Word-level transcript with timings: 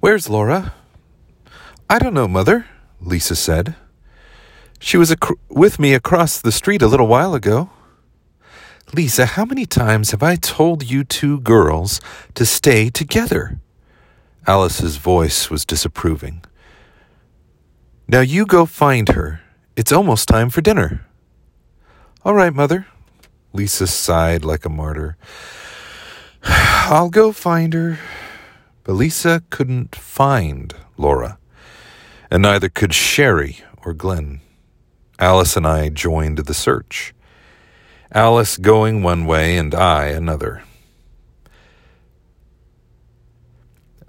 Where's 0.00 0.28
Laura? 0.28 0.74
I 1.88 1.98
don't 1.98 2.14
know, 2.14 2.28
Mother, 2.28 2.66
Lisa 3.00 3.36
said. 3.36 3.74
She 4.78 4.96
was 4.96 5.10
ac- 5.10 5.34
with 5.48 5.78
me 5.78 5.94
across 5.94 6.40
the 6.40 6.52
street 6.52 6.82
a 6.82 6.86
little 6.86 7.06
while 7.06 7.34
ago. 7.34 7.70
Lisa, 8.94 9.26
how 9.26 9.44
many 9.44 9.66
times 9.66 10.10
have 10.10 10.22
I 10.22 10.36
told 10.36 10.88
you 10.88 11.02
two 11.02 11.40
girls 11.40 12.00
to 12.34 12.44
stay 12.46 12.88
together? 12.90 13.58
Alice's 14.46 14.96
voice 14.96 15.50
was 15.50 15.64
disapproving. 15.64 16.42
Now 18.06 18.20
you 18.20 18.46
go 18.46 18.64
find 18.66 19.08
her. 19.08 19.40
It's 19.76 19.90
almost 19.90 20.28
time 20.28 20.50
for 20.50 20.60
dinner. 20.60 21.04
All 22.24 22.34
right, 22.34 22.54
Mother. 22.54 22.86
Lisa 23.52 23.86
sighed 23.86 24.44
like 24.44 24.64
a 24.64 24.68
martyr. 24.68 25.16
I'll 26.44 27.10
go 27.10 27.32
find 27.32 27.72
her. 27.74 27.98
But 28.86 28.92
Lisa 28.92 29.42
couldn't 29.50 29.96
find 29.96 30.72
Laura, 30.96 31.38
and 32.30 32.42
neither 32.42 32.68
could 32.68 32.94
Sherry 32.94 33.58
or 33.84 33.92
Glenn. 33.92 34.40
Alice 35.18 35.56
and 35.56 35.66
I 35.66 35.88
joined 35.88 36.38
the 36.38 36.54
search. 36.54 37.12
Alice 38.12 38.56
going 38.56 39.02
one 39.02 39.26
way 39.26 39.58
and 39.58 39.74
I 39.74 40.06
another. 40.06 40.62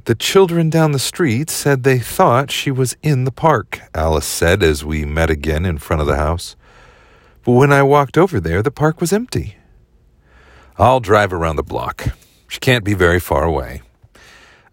The 0.05 0.13
children 0.13 0.70
down 0.70 0.91
the 0.91 1.00
street 1.00 1.50
said 1.50 1.81
they 1.81 1.98
thought 1.98 2.52
she 2.52 2.70
was 2.70 2.95
in 3.02 3.23
the 3.23 3.31
park, 3.31 3.81
Alice 3.95 4.28
said 4.28 4.62
as 4.62 4.86
we 4.86 5.05
met 5.05 5.31
again 5.31 5.66
in 5.66 5.80
front 5.80 6.02
of 6.02 6.08
the 6.08 6.17
house. 6.17 6.55
But 7.44 7.53
when 7.53 7.73
I 7.73 7.81
walked 7.81 8.16
over 8.16 8.39
there, 8.39 8.62
the 8.62 8.70
park 8.70 9.02
was 9.02 9.12
empty. 9.12 9.58
I'll 10.78 11.00
drive 11.00 11.34
around 11.34 11.55
the 11.55 11.64
block. 11.64 12.09
She 12.48 12.59
can't 12.59 12.86
be 12.86 12.94
very 12.94 13.20
far 13.20 13.44
away. 13.44 13.81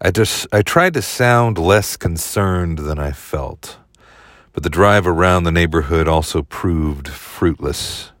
I 0.01 0.11
just 0.11 0.47
I 0.51 0.61
tried 0.61 0.93
to 0.95 1.01
sound 1.01 1.57
less 1.57 1.95
concerned 1.95 2.79
than 2.79 2.99
I 2.99 3.11
felt, 3.11 3.77
but 4.51 4.63
the 4.63 4.69
drive 4.69 5.07
around 5.07 5.43
the 5.43 5.51
neighborhood 5.51 6.07
also 6.07 6.41
proved 6.41 7.07
fruitless. 7.07 8.11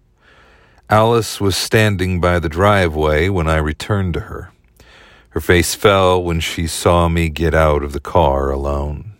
Alice 0.89 1.41
was 1.41 1.57
standing 1.57 2.21
by 2.21 2.39
the 2.39 2.47
driveway 2.47 3.27
when 3.27 3.47
I 3.47 3.57
returned 3.57 4.13
to 4.13 4.21
her. 4.21 4.51
Her 5.29 5.41
face 5.41 5.75
fell 5.75 6.23
when 6.23 6.39
she 6.39 6.65
saw 6.65 7.09
me 7.09 7.27
get 7.27 7.53
out 7.53 7.83
of 7.83 7.91
the 7.91 7.99
car 7.99 8.51
alone. 8.51 9.11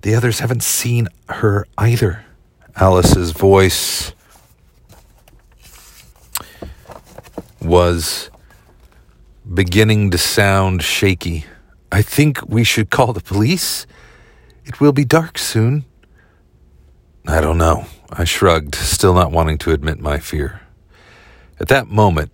The 0.00 0.14
others 0.14 0.38
haven't 0.38 0.62
seen 0.62 1.08
her 1.28 1.66
either. 1.76 2.24
Alice's 2.76 3.32
voice 3.32 4.12
was 7.60 8.30
beginning 9.52 10.10
to 10.10 10.18
sound 10.18 10.82
shaky. 10.82 11.44
I 11.92 12.02
think 12.02 12.40
we 12.48 12.64
should 12.64 12.90
call 12.90 13.12
the 13.12 13.20
police. 13.20 13.86
It 14.64 14.80
will 14.80 14.92
be 14.92 15.04
dark 15.04 15.38
soon. 15.38 15.84
I 17.26 17.40
don't 17.40 17.58
know. 17.58 17.86
I 18.10 18.24
shrugged, 18.24 18.74
still 18.74 19.14
not 19.14 19.32
wanting 19.32 19.58
to 19.58 19.72
admit 19.72 19.98
my 19.98 20.18
fear. 20.18 20.62
At 21.60 21.68
that 21.68 21.88
moment, 21.88 22.32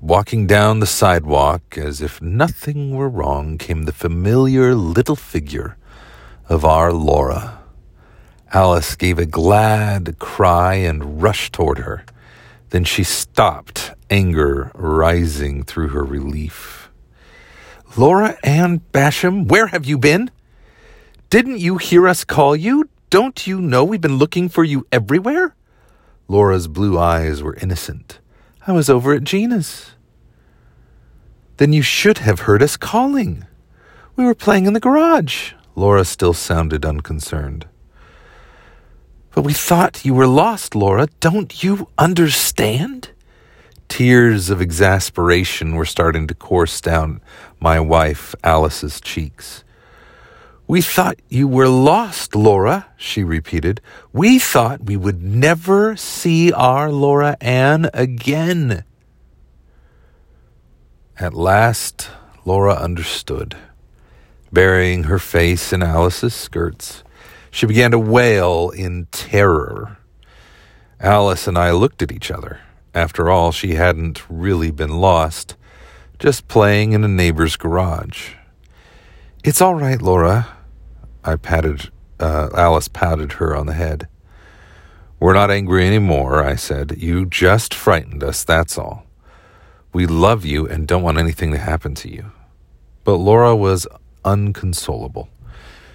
walking 0.00 0.46
down 0.46 0.80
the 0.80 0.86
sidewalk 0.86 1.76
as 1.76 2.00
if 2.00 2.22
nothing 2.22 2.94
were 2.94 3.08
wrong, 3.08 3.58
came 3.58 3.84
the 3.84 3.92
familiar 3.92 4.74
little 4.74 5.16
figure 5.16 5.76
of 6.48 6.64
our 6.64 6.92
Laura. 6.92 7.58
Alice 8.52 8.94
gave 8.94 9.18
a 9.18 9.26
glad 9.26 10.18
cry 10.18 10.74
and 10.74 11.20
rushed 11.20 11.52
toward 11.52 11.78
her. 11.78 12.04
Then 12.70 12.84
she 12.84 13.02
stopped, 13.02 13.83
anger 14.10 14.70
rising 14.74 15.62
through 15.62 15.88
her 15.88 16.04
relief. 16.04 16.90
Laura 17.96 18.36
Ann 18.42 18.80
Basham, 18.92 19.46
where 19.46 19.68
have 19.68 19.84
you 19.84 19.98
been? 19.98 20.30
Didn't 21.30 21.58
you 21.58 21.78
hear 21.78 22.08
us 22.08 22.24
call 22.24 22.56
you? 22.56 22.88
Don't 23.10 23.46
you 23.46 23.60
know 23.60 23.84
we've 23.84 24.00
been 24.00 24.18
looking 24.18 24.48
for 24.48 24.64
you 24.64 24.86
everywhere? 24.90 25.54
Laura's 26.26 26.68
blue 26.68 26.98
eyes 26.98 27.42
were 27.42 27.56
innocent. 27.56 28.18
I 28.66 28.72
was 28.72 28.88
over 28.90 29.12
at 29.14 29.24
Gina's. 29.24 29.92
Then 31.58 31.72
you 31.72 31.82
should 31.82 32.18
have 32.18 32.40
heard 32.40 32.62
us 32.62 32.76
calling. 32.76 33.46
We 34.16 34.24
were 34.24 34.34
playing 34.34 34.66
in 34.66 34.72
the 34.72 34.80
garage. 34.80 35.52
Laura 35.76 36.04
still 36.04 36.32
sounded 36.32 36.84
unconcerned. 36.84 37.66
But 39.34 39.42
we 39.42 39.52
thought 39.52 40.04
you 40.04 40.14
were 40.14 40.26
lost, 40.26 40.74
Laura. 40.74 41.08
Don't 41.20 41.62
you 41.62 41.88
understand? 41.98 43.10
Tears 43.94 44.50
of 44.50 44.60
exasperation 44.60 45.76
were 45.76 45.84
starting 45.84 46.26
to 46.26 46.34
course 46.34 46.80
down 46.80 47.20
my 47.60 47.78
wife 47.78 48.34
Alice's 48.42 49.00
cheeks. 49.00 49.62
We 50.66 50.82
thought 50.82 51.20
you 51.28 51.46
were 51.46 51.68
lost, 51.68 52.34
Laura, 52.34 52.88
she 52.96 53.22
repeated. 53.22 53.80
We 54.12 54.40
thought 54.40 54.86
we 54.86 54.96
would 54.96 55.22
never 55.22 55.94
see 55.94 56.52
our 56.52 56.90
Laura 56.90 57.36
Ann 57.40 57.88
again. 57.94 58.82
At 61.16 61.32
last, 61.32 62.10
Laura 62.44 62.74
understood. 62.74 63.56
Burying 64.52 65.04
her 65.04 65.20
face 65.20 65.72
in 65.72 65.84
Alice's 65.84 66.34
skirts, 66.34 67.04
she 67.48 67.64
began 67.64 67.92
to 67.92 67.98
wail 68.00 68.70
in 68.70 69.06
terror. 69.12 69.98
Alice 70.98 71.46
and 71.46 71.56
I 71.56 71.70
looked 71.70 72.02
at 72.02 72.10
each 72.10 72.32
other. 72.32 72.58
After 72.94 73.28
all, 73.28 73.50
she 73.50 73.74
hadn't 73.74 74.22
really 74.28 74.70
been 74.70 75.00
lost, 75.00 75.56
just 76.18 76.46
playing 76.46 76.92
in 76.92 77.02
a 77.02 77.08
neighbor's 77.08 77.56
garage. 77.56 78.34
It's 79.42 79.60
all 79.60 79.74
right, 79.74 80.00
Laura. 80.00 80.48
I 81.24 81.36
patted, 81.36 81.90
uh, 82.20 82.50
Alice 82.54 82.88
patted 82.88 83.32
her 83.32 83.56
on 83.56 83.66
the 83.66 83.72
head. 83.72 84.06
We're 85.18 85.34
not 85.34 85.50
angry 85.50 85.86
anymore, 85.86 86.44
I 86.44 86.54
said. 86.54 86.96
You 86.98 87.26
just 87.26 87.74
frightened 87.74 88.22
us, 88.22 88.44
that's 88.44 88.78
all. 88.78 89.04
We 89.92 90.06
love 90.06 90.44
you 90.44 90.66
and 90.68 90.86
don't 90.86 91.02
want 91.02 91.18
anything 91.18 91.50
to 91.52 91.58
happen 91.58 91.94
to 91.96 92.08
you. 92.12 92.30
But 93.04 93.16
Laura 93.16 93.56
was 93.56 93.86
unconsolable. 94.24 95.28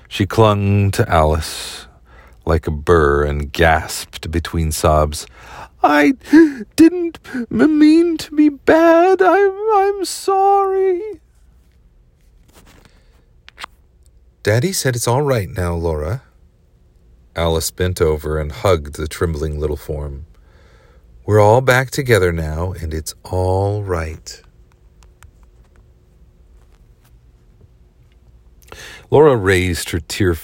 She 0.07 0.25
clung 0.25 0.91
to 0.91 1.07
Alice 1.07 1.87
like 2.45 2.67
a 2.67 2.71
burr 2.71 3.23
and 3.23 3.51
gasped 3.53 4.31
between 4.31 4.71
sobs. 4.71 5.27
I 5.81 6.13
didn't 6.75 7.19
mean 7.49 8.17
to 8.17 8.35
be 8.35 8.49
bad. 8.49 9.21
I'm, 9.21 9.53
I'm 9.73 10.05
sorry. 10.05 11.21
Daddy 14.43 14.71
said 14.71 14.95
it's 14.95 15.07
all 15.07 15.21
right 15.21 15.49
now, 15.49 15.75
Laura. 15.75 16.23
Alice 17.35 17.71
bent 17.71 18.01
over 18.01 18.39
and 18.39 18.51
hugged 18.51 18.95
the 18.95 19.07
trembling 19.07 19.59
little 19.59 19.77
form. 19.77 20.25
We're 21.25 21.39
all 21.39 21.61
back 21.61 21.91
together 21.91 22.31
now, 22.31 22.73
and 22.73 22.93
it's 22.93 23.13
all 23.23 23.83
right. 23.83 24.41
Laura 29.11 29.35
raised 29.35 29.91
her 29.91 29.99
tear 29.99 30.35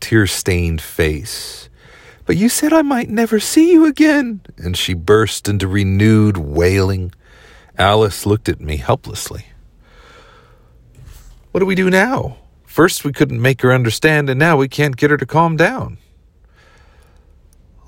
tear-stained 0.00 0.80
face. 0.80 1.68
But 2.26 2.36
you 2.36 2.48
said 2.48 2.72
I 2.72 2.82
might 2.82 3.08
never 3.08 3.38
see 3.38 3.72
you 3.72 3.86
again. 3.86 4.40
And 4.58 4.76
she 4.76 4.94
burst 4.94 5.48
into 5.48 5.68
renewed 5.68 6.36
wailing. 6.36 7.12
Alice 7.78 8.26
looked 8.26 8.48
at 8.48 8.60
me 8.60 8.78
helplessly. 8.78 9.46
What 11.52 11.60
do 11.60 11.66
we 11.66 11.76
do 11.76 11.88
now? 11.88 12.38
First, 12.64 13.04
we 13.04 13.12
couldn't 13.12 13.40
make 13.40 13.62
her 13.62 13.72
understand, 13.72 14.28
and 14.28 14.38
now 14.38 14.56
we 14.56 14.68
can't 14.68 14.96
get 14.96 15.10
her 15.10 15.16
to 15.16 15.24
calm 15.24 15.56
down. 15.56 15.98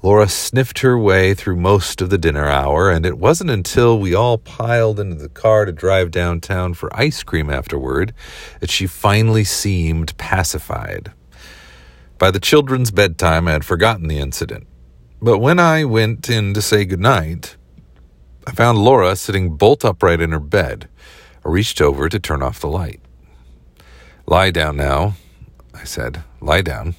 Laura 0.01 0.29
sniffed 0.29 0.79
her 0.79 0.97
way 0.97 1.35
through 1.35 1.57
most 1.57 2.01
of 2.01 2.09
the 2.09 2.17
dinner 2.17 2.47
hour, 2.47 2.89
and 2.89 3.05
it 3.05 3.19
wasn't 3.19 3.51
until 3.51 3.99
we 3.99 4.15
all 4.15 4.39
piled 4.39 5.01
into 5.01 5.17
the 5.17 5.29
car 5.29 5.65
to 5.65 5.73
drive 5.73 6.13
downtown 6.13 6.73
for 6.73 6.97
ice 6.97 7.25
cream 7.25 7.51
afterward 7.51 8.15
that 8.61 8.71
she 8.71 8.87
finally 8.87 9.43
seemed 9.43 10.17
pacified. 10.17 11.13
By 12.19 12.33
the 12.33 12.41
children's 12.41 12.91
bedtime, 12.91 13.47
I 13.47 13.53
had 13.53 13.65
forgotten 13.65 14.09
the 14.09 14.19
incident. 14.19 14.67
But 15.23 15.39
when 15.39 15.61
I 15.61 15.85
went 15.85 16.29
in 16.29 16.53
to 16.55 16.63
say 16.63 16.85
good 16.85 17.01
night, 17.01 17.57
I 18.47 18.51
found 18.51 18.79
Laura 18.79 19.15
sitting 19.15 19.57
bolt 19.57 19.85
upright 19.85 20.21
in 20.21 20.33
her 20.33 20.41
bed. 20.41 20.89
I 21.45 21.49
reached 21.49 21.81
over 21.81 22.09
to 22.09 22.19
turn 22.19 22.43
off 22.43 22.61
the 22.61 22.69
light. 22.69 23.01
Lie 24.27 24.51
down 24.51 24.77
now, 24.77 25.15
I 25.73 25.85
said. 25.85 26.23
Lie 26.41 26.63
down. 26.63 26.97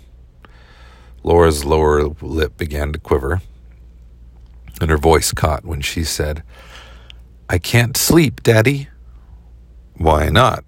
Laura's 1.21 1.65
lower 1.65 2.07
lip 2.21 2.57
began 2.57 2.93
to 2.93 2.99
quiver, 2.99 3.41
and 4.79 4.89
her 4.89 4.97
voice 4.97 5.33
caught 5.33 5.65
when 5.65 5.81
she 5.81 6.03
said, 6.03 6.43
I 7.49 7.57
can't 7.57 7.97
sleep, 7.97 8.41
Daddy. 8.41 8.87
Why 9.95 10.29
not? 10.29 10.63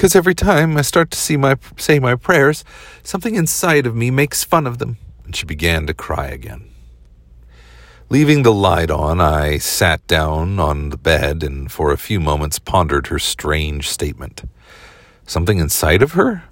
Because 0.00 0.16
every 0.16 0.34
time 0.34 0.78
I 0.78 0.80
start 0.80 1.10
to 1.10 1.18
see 1.18 1.36
my 1.36 1.56
say 1.76 1.98
my 1.98 2.14
prayers, 2.14 2.64
something 3.02 3.34
inside 3.34 3.86
of 3.86 3.94
me 3.94 4.10
makes 4.10 4.42
fun 4.42 4.66
of 4.66 4.78
them. 4.78 4.96
And 5.26 5.36
she 5.36 5.44
began 5.44 5.86
to 5.88 5.92
cry 5.92 6.28
again. 6.28 6.70
Leaving 8.08 8.42
the 8.42 8.50
light 8.50 8.90
on, 8.90 9.20
I 9.20 9.58
sat 9.58 10.06
down 10.06 10.58
on 10.58 10.88
the 10.88 10.96
bed 10.96 11.42
and 11.42 11.70
for 11.70 11.92
a 11.92 11.98
few 11.98 12.18
moments 12.18 12.58
pondered 12.58 13.08
her 13.08 13.18
strange 13.18 13.90
statement. 13.90 14.44
Something 15.26 15.58
inside 15.58 16.00
of 16.00 16.12
her? 16.12 16.44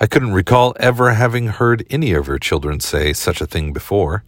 I 0.00 0.06
couldn't 0.08 0.34
recall 0.34 0.74
ever 0.80 1.12
having 1.12 1.46
heard 1.46 1.86
any 1.90 2.12
of 2.12 2.26
her 2.26 2.40
children 2.40 2.80
say 2.80 3.12
such 3.12 3.40
a 3.40 3.46
thing 3.46 3.72
before. 3.72 4.24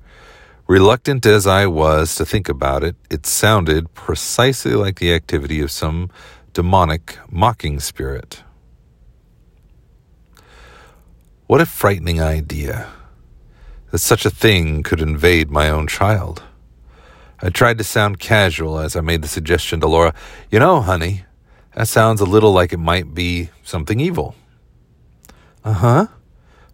Reluctant 0.68 1.26
as 1.26 1.48
I 1.48 1.66
was 1.66 2.14
to 2.14 2.24
think 2.24 2.48
about 2.48 2.84
it, 2.84 2.94
it 3.10 3.26
sounded 3.26 3.92
precisely 3.94 4.74
like 4.74 5.00
the 5.00 5.12
activity 5.12 5.60
of 5.60 5.72
some 5.72 6.10
demonic 6.52 7.18
mocking 7.28 7.80
spirit. 7.80 8.44
What 11.52 11.60
a 11.60 11.66
frightening 11.66 12.18
idea 12.18 12.88
that 13.90 13.98
such 13.98 14.24
a 14.24 14.30
thing 14.30 14.82
could 14.82 15.02
invade 15.02 15.50
my 15.50 15.68
own 15.68 15.86
child. 15.86 16.42
I 17.42 17.50
tried 17.50 17.76
to 17.76 17.84
sound 17.84 18.18
casual 18.18 18.78
as 18.78 18.96
I 18.96 19.02
made 19.02 19.20
the 19.20 19.28
suggestion 19.28 19.78
to 19.80 19.86
Laura. 19.86 20.14
You 20.50 20.60
know, 20.60 20.80
honey, 20.80 21.26
that 21.74 21.88
sounds 21.88 22.22
a 22.22 22.24
little 22.24 22.52
like 22.52 22.72
it 22.72 22.78
might 22.78 23.12
be 23.12 23.50
something 23.64 24.00
evil. 24.00 24.34
Uh 25.62 25.74
huh. 25.74 26.06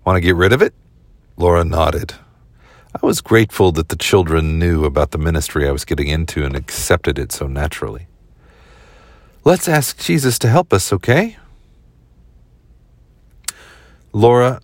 Want 0.04 0.16
to 0.16 0.20
get 0.20 0.36
rid 0.36 0.52
of 0.52 0.62
it? 0.62 0.74
Laura 1.36 1.64
nodded. 1.64 2.14
I 2.94 3.04
was 3.04 3.20
grateful 3.20 3.72
that 3.72 3.88
the 3.88 3.96
children 3.96 4.60
knew 4.60 4.84
about 4.84 5.10
the 5.10 5.18
ministry 5.18 5.66
I 5.66 5.72
was 5.72 5.84
getting 5.84 6.06
into 6.06 6.44
and 6.44 6.54
accepted 6.54 7.18
it 7.18 7.32
so 7.32 7.48
naturally. 7.48 8.06
Let's 9.42 9.66
ask 9.66 9.98
Jesus 9.98 10.38
to 10.38 10.48
help 10.48 10.72
us, 10.72 10.92
okay? 10.92 11.36
Laura 14.12 14.60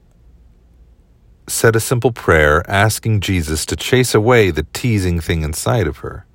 said 1.46 1.76
a 1.76 1.80
simple 1.80 2.12
prayer 2.12 2.68
asking 2.70 3.20
Jesus 3.20 3.66
to 3.66 3.76
chase 3.76 4.14
away 4.14 4.50
the 4.50 4.66
teasing 4.72 5.20
thing 5.20 5.42
inside 5.42 5.86
of 5.86 5.98
her. 5.98 6.26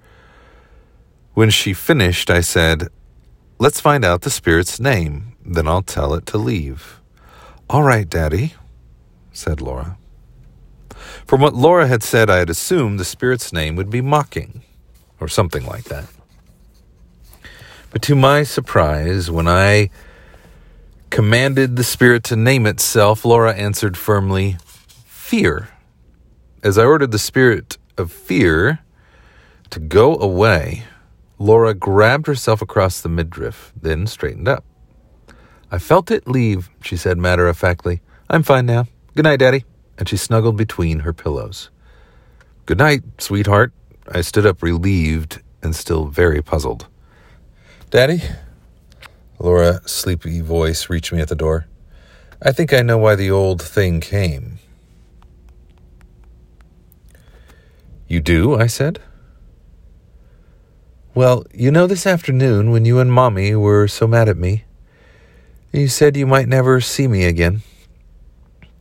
When 1.34 1.50
she 1.50 1.74
finished, 1.74 2.30
I 2.30 2.42
said, 2.42 2.90
Let's 3.58 3.82
find 3.82 4.06
out 4.06 4.22
the 4.22 4.30
spirit's 4.30 4.80
name, 4.80 5.36
then 5.44 5.68
I'll 5.68 5.82
tell 5.82 6.14
it 6.14 6.26
to 6.28 6.38
leave. 6.38 7.02
All 7.70 7.84
right, 7.84 8.10
Daddy, 8.10 8.54
said 9.34 9.62
Laura. 9.62 9.98
From 11.26 11.42
what 11.42 11.54
Laura 11.54 11.88
had 11.88 12.02
said, 12.02 12.30
I 12.30 12.38
had 12.38 12.50
assumed 12.50 13.00
the 13.00 13.06
spirit's 13.06 13.52
name 13.52 13.76
would 13.76 13.90
be 13.90 14.02
Mocking, 14.02 14.64
or 15.20 15.28
something 15.28 15.66
like 15.66 15.86
that. 15.86 16.08
But 17.92 18.02
to 18.04 18.16
my 18.16 18.44
surprise, 18.44 19.30
when 19.30 19.48
I 19.48 19.90
commanded 21.10 21.76
the 21.76 21.84
spirit 21.84 22.24
to 22.26 22.36
name 22.36 22.66
itself, 22.66 23.26
Laura 23.26 23.54
answered 23.54 23.98
firmly, 23.98 24.58
Fear. 25.30 25.70
As 26.64 26.80
I 26.80 26.86
ordered 26.86 27.12
the 27.12 27.20
spirit 27.20 27.78
of 28.00 28.12
fear 28.12 28.80
to 29.70 29.80
go 29.80 30.18
away, 30.18 30.86
Laura 31.38 31.76
grabbed 31.76 32.26
herself 32.26 32.64
across 32.64 33.00
the 33.00 33.10
midriff, 33.10 33.72
then 33.80 34.08
straightened 34.08 34.48
up. 34.48 34.66
I 35.72 35.78
felt 35.78 36.10
it 36.10 36.28
leave, 36.28 36.72
she 36.82 36.98
said 36.98 37.20
matter 37.20 37.48
of 37.48 37.60
factly. 37.60 38.02
I'm 38.28 38.42
fine 38.42 38.66
now. 38.66 38.88
Good 39.14 39.26
night, 39.26 39.38
Daddy. 39.38 39.66
And 40.00 40.10
she 40.10 40.18
snuggled 40.18 40.58
between 40.58 41.02
her 41.02 41.14
pillows. 41.14 41.70
Good 42.66 42.80
night, 42.80 43.04
sweetheart. 43.20 43.72
I 44.12 44.22
stood 44.22 44.48
up 44.48 44.64
relieved 44.64 45.44
and 45.62 45.76
still 45.76 46.08
very 46.08 46.42
puzzled. 46.42 46.88
Daddy? 47.92 48.24
Laura's 49.38 49.92
sleepy 49.92 50.42
voice 50.42 50.90
reached 50.90 51.14
me 51.14 51.22
at 51.22 51.28
the 51.28 51.36
door. 51.36 51.68
I 52.42 52.52
think 52.52 52.74
I 52.74 52.82
know 52.82 52.98
why 52.98 53.14
the 53.14 53.30
old 53.30 53.62
thing 53.62 54.02
came. 54.02 54.58
You 58.10 58.20
do? 58.20 58.56
I 58.56 58.66
said. 58.66 59.00
Well, 61.14 61.46
you 61.54 61.70
know, 61.70 61.86
this 61.86 62.08
afternoon 62.08 62.72
when 62.72 62.84
you 62.84 62.98
and 62.98 63.12
Mommy 63.12 63.54
were 63.54 63.88
so 63.88 64.08
mad 64.08 64.28
at 64.28 64.36
me, 64.36 64.64
you 65.72 65.88
said 65.88 66.18
you 66.18 66.26
might 66.26 66.48
never 66.48 66.82
see 66.82 67.08
me 67.08 67.26
again. 67.26 67.62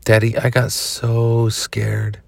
Daddy, 0.04 0.38
I 0.38 0.48
got 0.48 0.72
so 0.72 1.50
scared, 1.50 2.20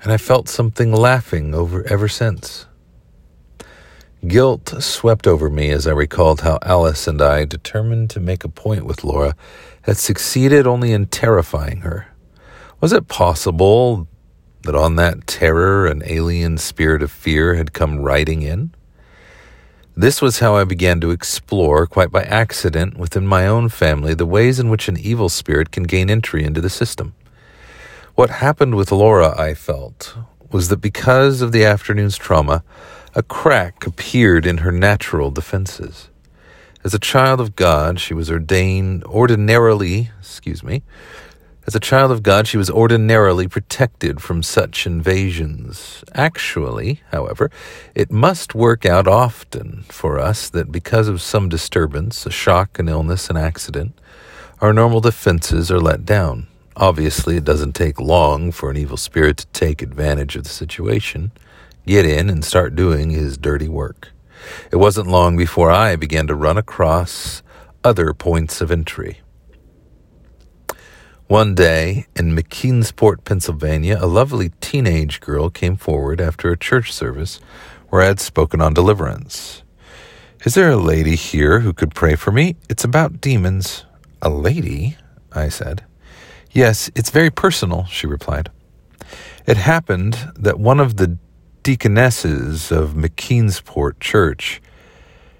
and 0.00 0.12
I 0.12 0.18
felt 0.18 0.48
something 0.48 0.92
laughing 0.92 1.52
over 1.52 1.84
ever 1.88 2.06
since. 2.06 2.66
Guilt 4.24 4.80
swept 4.80 5.26
over 5.26 5.50
me 5.50 5.70
as 5.70 5.88
I 5.88 5.92
recalled 5.92 6.42
how 6.42 6.60
Alice 6.62 7.08
and 7.08 7.20
I, 7.20 7.44
determined 7.44 8.10
to 8.10 8.20
make 8.20 8.44
a 8.44 8.48
point 8.48 8.84
with 8.84 9.02
Laura, 9.02 9.34
had 9.82 9.96
succeeded 9.96 10.64
only 10.64 10.92
in 10.92 11.06
terrifying 11.06 11.78
her. 11.80 12.06
Was 12.80 12.92
it 12.92 13.08
possible 13.08 14.06
that 14.68 14.74
on 14.74 14.96
that 14.96 15.26
terror 15.26 15.86
an 15.86 16.02
alien 16.04 16.58
spirit 16.58 17.02
of 17.02 17.10
fear 17.10 17.54
had 17.54 17.72
come 17.72 18.00
riding 18.00 18.42
in? 18.42 18.70
This 19.96 20.20
was 20.20 20.40
how 20.40 20.56
I 20.56 20.64
began 20.64 21.00
to 21.00 21.10
explore, 21.10 21.86
quite 21.86 22.10
by 22.10 22.24
accident, 22.24 22.98
within 22.98 23.26
my 23.26 23.46
own 23.46 23.70
family, 23.70 24.12
the 24.12 24.26
ways 24.26 24.60
in 24.60 24.68
which 24.68 24.86
an 24.86 24.98
evil 24.98 25.30
spirit 25.30 25.70
can 25.70 25.84
gain 25.84 26.10
entry 26.10 26.44
into 26.44 26.60
the 26.60 26.68
system. 26.68 27.14
What 28.14 28.28
happened 28.28 28.74
with 28.74 28.92
Laura, 28.92 29.34
I 29.40 29.54
felt, 29.54 30.18
was 30.52 30.68
that 30.68 30.82
because 30.82 31.40
of 31.40 31.52
the 31.52 31.64
afternoon's 31.64 32.18
trauma, 32.18 32.62
a 33.14 33.22
crack 33.22 33.86
appeared 33.86 34.44
in 34.44 34.58
her 34.58 34.70
natural 34.70 35.30
defenses. 35.30 36.10
As 36.84 36.92
a 36.92 36.98
child 36.98 37.40
of 37.40 37.56
God, 37.56 38.00
she 38.00 38.12
was 38.12 38.30
ordained 38.30 39.02
ordinarily, 39.04 40.10
excuse 40.20 40.62
me, 40.62 40.82
as 41.68 41.74
a 41.74 41.80
child 41.80 42.10
of 42.10 42.22
God, 42.22 42.48
she 42.48 42.56
was 42.56 42.70
ordinarily 42.70 43.46
protected 43.46 44.22
from 44.22 44.42
such 44.42 44.86
invasions. 44.86 46.02
Actually, 46.14 47.02
however, 47.12 47.50
it 47.94 48.10
must 48.10 48.54
work 48.54 48.86
out 48.86 49.06
often 49.06 49.84
for 49.90 50.18
us 50.18 50.48
that 50.48 50.72
because 50.72 51.08
of 51.08 51.20
some 51.20 51.46
disturbance, 51.50 52.24
a 52.24 52.30
shock, 52.30 52.78
an 52.78 52.88
illness, 52.88 53.28
an 53.28 53.36
accident, 53.36 54.00
our 54.62 54.72
normal 54.72 55.02
defenses 55.02 55.70
are 55.70 55.78
let 55.78 56.06
down. 56.06 56.46
Obviously, 56.74 57.36
it 57.36 57.44
doesn't 57.44 57.74
take 57.74 58.00
long 58.00 58.50
for 58.50 58.70
an 58.70 58.78
evil 58.78 58.96
spirit 58.96 59.36
to 59.36 59.46
take 59.48 59.82
advantage 59.82 60.36
of 60.36 60.44
the 60.44 60.48
situation 60.48 61.32
get 61.86 62.06
in 62.06 62.30
and 62.30 62.42
start 62.44 62.74
doing 62.74 63.10
his 63.10 63.36
dirty 63.36 63.68
work. 63.68 64.08
It 64.72 64.76
wasn't 64.76 65.08
long 65.08 65.36
before 65.36 65.70
I 65.70 65.96
began 65.96 66.26
to 66.28 66.34
run 66.34 66.56
across 66.56 67.42
other 67.84 68.14
points 68.14 68.62
of 68.62 68.70
entry. 68.70 69.20
One 71.28 71.54
day 71.54 72.06
in 72.16 72.34
McKeesport, 72.34 73.22
Pennsylvania, 73.26 73.98
a 74.00 74.06
lovely 74.06 74.48
teenage 74.62 75.20
girl 75.20 75.50
came 75.50 75.76
forward 75.76 76.22
after 76.22 76.50
a 76.50 76.56
church 76.56 76.90
service 76.90 77.38
where 77.90 78.00
I 78.00 78.06
had 78.06 78.18
spoken 78.18 78.62
on 78.62 78.72
deliverance. 78.72 79.62
Is 80.46 80.54
there 80.54 80.70
a 80.70 80.76
lady 80.78 81.16
here 81.16 81.60
who 81.60 81.74
could 81.74 81.94
pray 81.94 82.14
for 82.14 82.32
me? 82.32 82.56
It's 82.70 82.82
about 82.82 83.20
demons. 83.20 83.84
A 84.22 84.30
lady? 84.30 84.96
I 85.30 85.50
said. 85.50 85.84
Yes, 86.50 86.90
it's 86.94 87.10
very 87.10 87.28
personal, 87.28 87.84
she 87.84 88.06
replied. 88.06 88.50
It 89.44 89.58
happened 89.58 90.32
that 90.34 90.58
one 90.58 90.80
of 90.80 90.96
the 90.96 91.18
deaconesses 91.62 92.72
of 92.72 92.92
McKeesport 92.94 94.00
Church 94.00 94.62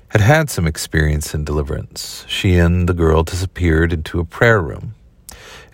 had 0.08 0.20
had 0.20 0.50
some 0.50 0.66
experience 0.66 1.32
in 1.32 1.44
deliverance. 1.44 2.26
She 2.28 2.56
and 2.56 2.86
the 2.86 2.92
girl 2.92 3.22
disappeared 3.22 3.94
into 3.94 4.20
a 4.20 4.26
prayer 4.26 4.60
room. 4.60 4.94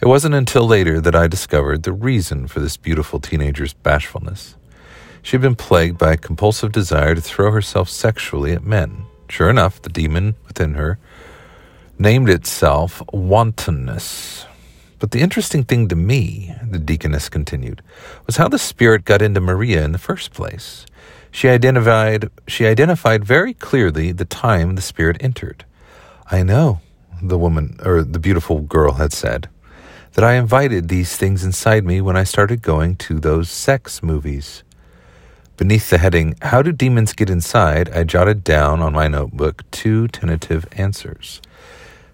It 0.04 0.08
wasn't 0.08 0.34
until 0.34 0.66
later 0.66 1.00
that 1.00 1.16
I 1.16 1.28
discovered 1.28 1.82
the 1.82 1.92
reason 1.94 2.46
for 2.46 2.60
this 2.60 2.76
beautiful 2.76 3.20
teenager's 3.20 3.72
bashfulness. 3.72 4.54
She 5.22 5.30
had 5.30 5.40
been 5.40 5.54
plagued 5.54 5.96
by 5.96 6.12
a 6.12 6.18
compulsive 6.18 6.72
desire 6.72 7.14
to 7.14 7.22
throw 7.22 7.50
herself 7.50 7.88
sexually 7.88 8.52
at 8.52 8.62
men. 8.62 9.06
Sure 9.30 9.48
enough, 9.48 9.80
the 9.80 9.88
demon 9.88 10.34
within 10.46 10.74
her 10.74 10.98
named 11.98 12.28
itself 12.28 13.02
wantonness. 13.14 14.44
But 14.98 15.12
the 15.12 15.20
interesting 15.20 15.64
thing 15.64 15.88
to 15.88 15.96
me, 15.96 16.54
the 16.62 16.78
deaconess 16.78 17.30
continued, 17.30 17.80
was 18.26 18.36
how 18.36 18.48
the 18.48 18.58
spirit 18.58 19.06
got 19.06 19.22
into 19.22 19.40
Maria 19.40 19.86
in 19.86 19.92
the 19.92 19.98
first 19.98 20.34
place. 20.34 20.84
She 21.30 21.48
identified 21.48 22.28
she 22.46 22.66
identified 22.66 23.24
very 23.24 23.54
clearly 23.54 24.12
the 24.12 24.26
time 24.26 24.74
the 24.74 24.82
spirit 24.82 25.16
entered. 25.20 25.64
I 26.30 26.42
know, 26.42 26.80
the 27.22 27.38
woman 27.38 27.80
or 27.82 28.02
the 28.02 28.18
beautiful 28.18 28.60
girl 28.60 28.92
had 28.92 29.14
said, 29.14 29.48
that 30.14 30.24
I 30.24 30.34
invited 30.34 30.88
these 30.88 31.16
things 31.16 31.42
inside 31.42 31.84
me 31.84 32.00
when 32.00 32.16
I 32.16 32.22
started 32.22 32.62
going 32.62 32.94
to 32.96 33.18
those 33.18 33.50
sex 33.50 34.00
movies. 34.00 34.62
Beneath 35.56 35.90
the 35.90 35.98
heading, 35.98 36.36
How 36.40 36.62
Do 36.62 36.70
Demons 36.70 37.12
Get 37.12 37.28
Inside? 37.28 37.90
I 37.90 38.04
jotted 38.04 38.44
down 38.44 38.80
on 38.80 38.92
my 38.92 39.08
notebook 39.08 39.68
two 39.72 40.06
tentative 40.08 40.66
answers. 40.72 41.42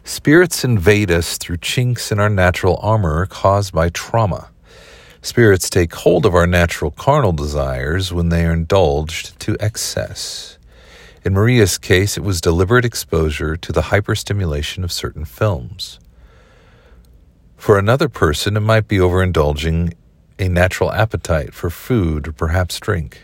Spirits 0.03 0.65
invade 0.65 1.11
us 1.11 1.37
through 1.37 1.59
chinks 1.59 2.11
in 2.11 2.19
our 2.19 2.31
natural 2.31 2.79
armor 2.83 3.27
caused 3.27 3.75
by 3.75 3.91
trauma. 3.91 4.49
Spirits 5.21 5.69
take 5.69 5.95
hold 5.95 6.25
of 6.25 6.35
our 6.35 6.47
natural 6.47 6.91
carnal 6.91 7.33
desires 7.33 8.15
when 8.15 8.31
they 8.31 8.47
are 8.47 8.55
indulged 8.55 9.39
to 9.41 9.59
excess. 9.61 10.57
In 11.23 11.35
Maria's 11.35 11.77
case, 11.77 12.17
it 12.17 12.25
was 12.25 12.41
deliberate 12.41 12.87
exposure 12.87 13.57
to 13.59 13.73
the 13.73 13.83
hyperstimulation 13.83 14.85
of 14.85 14.91
certain 14.91 15.27
films. 15.27 16.01
For 17.61 17.79
another 17.79 18.09
person, 18.09 18.57
it 18.57 18.61
might 18.61 18.89
be 18.89 18.97
overindulging 18.97 19.93
a 20.39 20.49
natural 20.49 20.91
appetite 20.95 21.53
for 21.53 21.69
food 21.69 22.27
or 22.27 22.33
perhaps 22.33 22.81
drink. 22.81 23.21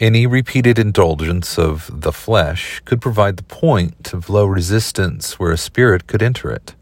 Any 0.00 0.26
repeated 0.26 0.80
indulgence 0.80 1.56
of 1.56 1.88
the 2.02 2.10
flesh 2.10 2.82
could 2.84 3.00
provide 3.00 3.36
the 3.36 3.44
point 3.44 4.12
of 4.12 4.30
low 4.30 4.46
resistance 4.46 5.38
where 5.38 5.52
a 5.52 5.56
spirit 5.56 6.08
could 6.08 6.22
enter 6.22 6.50
it. 6.50 6.74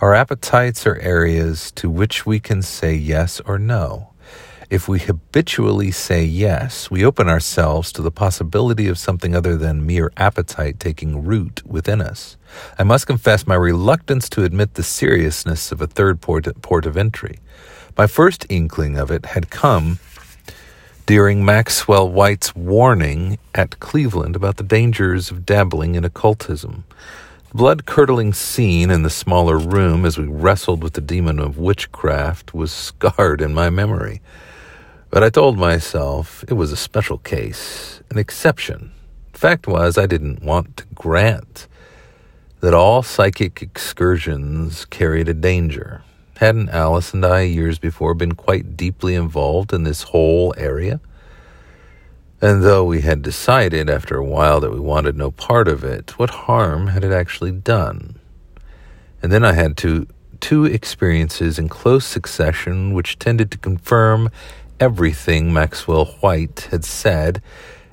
Our 0.00 0.14
appetites 0.14 0.86
are 0.86 0.96
areas 1.00 1.70
to 1.72 1.90
which 1.90 2.24
we 2.24 2.40
can 2.40 2.62
say 2.62 2.94
yes 2.94 3.42
or 3.44 3.58
no. 3.58 4.09
If 4.70 4.86
we 4.86 5.00
habitually 5.00 5.90
say 5.90 6.22
yes, 6.22 6.92
we 6.92 7.04
open 7.04 7.28
ourselves 7.28 7.90
to 7.90 8.02
the 8.02 8.12
possibility 8.12 8.86
of 8.86 9.00
something 9.00 9.34
other 9.34 9.56
than 9.56 9.84
mere 9.84 10.12
appetite 10.16 10.78
taking 10.78 11.24
root 11.24 11.66
within 11.66 12.00
us. 12.00 12.36
I 12.78 12.84
must 12.84 13.08
confess 13.08 13.48
my 13.48 13.56
reluctance 13.56 14.28
to 14.28 14.44
admit 14.44 14.74
the 14.74 14.84
seriousness 14.84 15.72
of 15.72 15.80
a 15.80 15.88
third 15.88 16.20
port, 16.20 16.46
port 16.62 16.86
of 16.86 16.96
entry. 16.96 17.40
My 17.98 18.06
first 18.06 18.46
inkling 18.48 18.96
of 18.96 19.10
it 19.10 19.26
had 19.26 19.50
come 19.50 19.98
during 21.04 21.44
Maxwell 21.44 22.08
Whyte's 22.08 22.54
warning 22.54 23.40
at 23.52 23.80
Cleveland 23.80 24.36
about 24.36 24.56
the 24.56 24.62
dangers 24.62 25.32
of 25.32 25.44
dabbling 25.44 25.96
in 25.96 26.04
occultism. 26.04 26.84
The 27.48 27.56
blood 27.56 27.86
curdling 27.86 28.34
scene 28.34 28.92
in 28.92 29.02
the 29.02 29.10
smaller 29.10 29.58
room 29.58 30.06
as 30.06 30.16
we 30.16 30.26
wrestled 30.26 30.84
with 30.84 30.92
the 30.92 31.00
demon 31.00 31.40
of 31.40 31.58
witchcraft 31.58 32.54
was 32.54 32.70
scarred 32.70 33.40
in 33.40 33.52
my 33.52 33.68
memory. 33.68 34.20
But 35.10 35.24
I 35.24 35.30
told 35.30 35.58
myself 35.58 36.44
it 36.46 36.54
was 36.54 36.70
a 36.70 36.76
special 36.76 37.18
case, 37.18 38.00
an 38.10 38.18
exception. 38.18 38.92
Fact 39.32 39.66
was, 39.66 39.98
I 39.98 40.06
didn't 40.06 40.42
want 40.42 40.76
to 40.76 40.84
grant 40.94 41.66
that 42.60 42.74
all 42.74 43.02
psychic 43.02 43.60
excursions 43.60 44.84
carried 44.84 45.28
a 45.28 45.34
danger. 45.34 46.02
Hadn't 46.36 46.68
Alice 46.68 47.12
and 47.12 47.24
I, 47.24 47.40
years 47.40 47.78
before, 47.78 48.14
been 48.14 48.36
quite 48.36 48.76
deeply 48.76 49.16
involved 49.16 49.72
in 49.72 49.82
this 49.82 50.02
whole 50.04 50.54
area? 50.56 51.00
And 52.40 52.62
though 52.62 52.84
we 52.84 53.00
had 53.00 53.20
decided 53.20 53.90
after 53.90 54.16
a 54.16 54.24
while 54.24 54.60
that 54.60 54.72
we 54.72 54.80
wanted 54.80 55.16
no 55.16 55.32
part 55.32 55.66
of 55.68 55.82
it, 55.82 56.18
what 56.18 56.30
harm 56.30 56.86
had 56.86 57.02
it 57.02 57.12
actually 57.12 57.52
done? 57.52 58.18
And 59.22 59.32
then 59.32 59.44
I 59.44 59.54
had 59.54 59.76
two, 59.76 60.06
two 60.40 60.64
experiences 60.64 61.58
in 61.58 61.68
close 61.68 62.06
succession 62.06 62.94
which 62.94 63.18
tended 63.18 63.50
to 63.50 63.58
confirm 63.58 64.30
everything 64.80 65.52
Maxwell 65.52 66.06
Whyte 66.06 66.68
had 66.70 66.86
said 66.86 67.42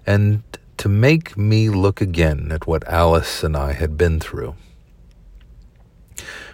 and 0.05 0.41
to 0.77 0.87
make 0.87 1.37
me 1.37 1.69
look 1.69 1.99
again 1.99 2.49
at 2.51 2.65
what 2.65 2.87
Alice 2.87 3.43
and 3.43 3.57
I 3.57 3.73
had 3.73 3.97
been 3.97 4.21
through. 4.21 4.55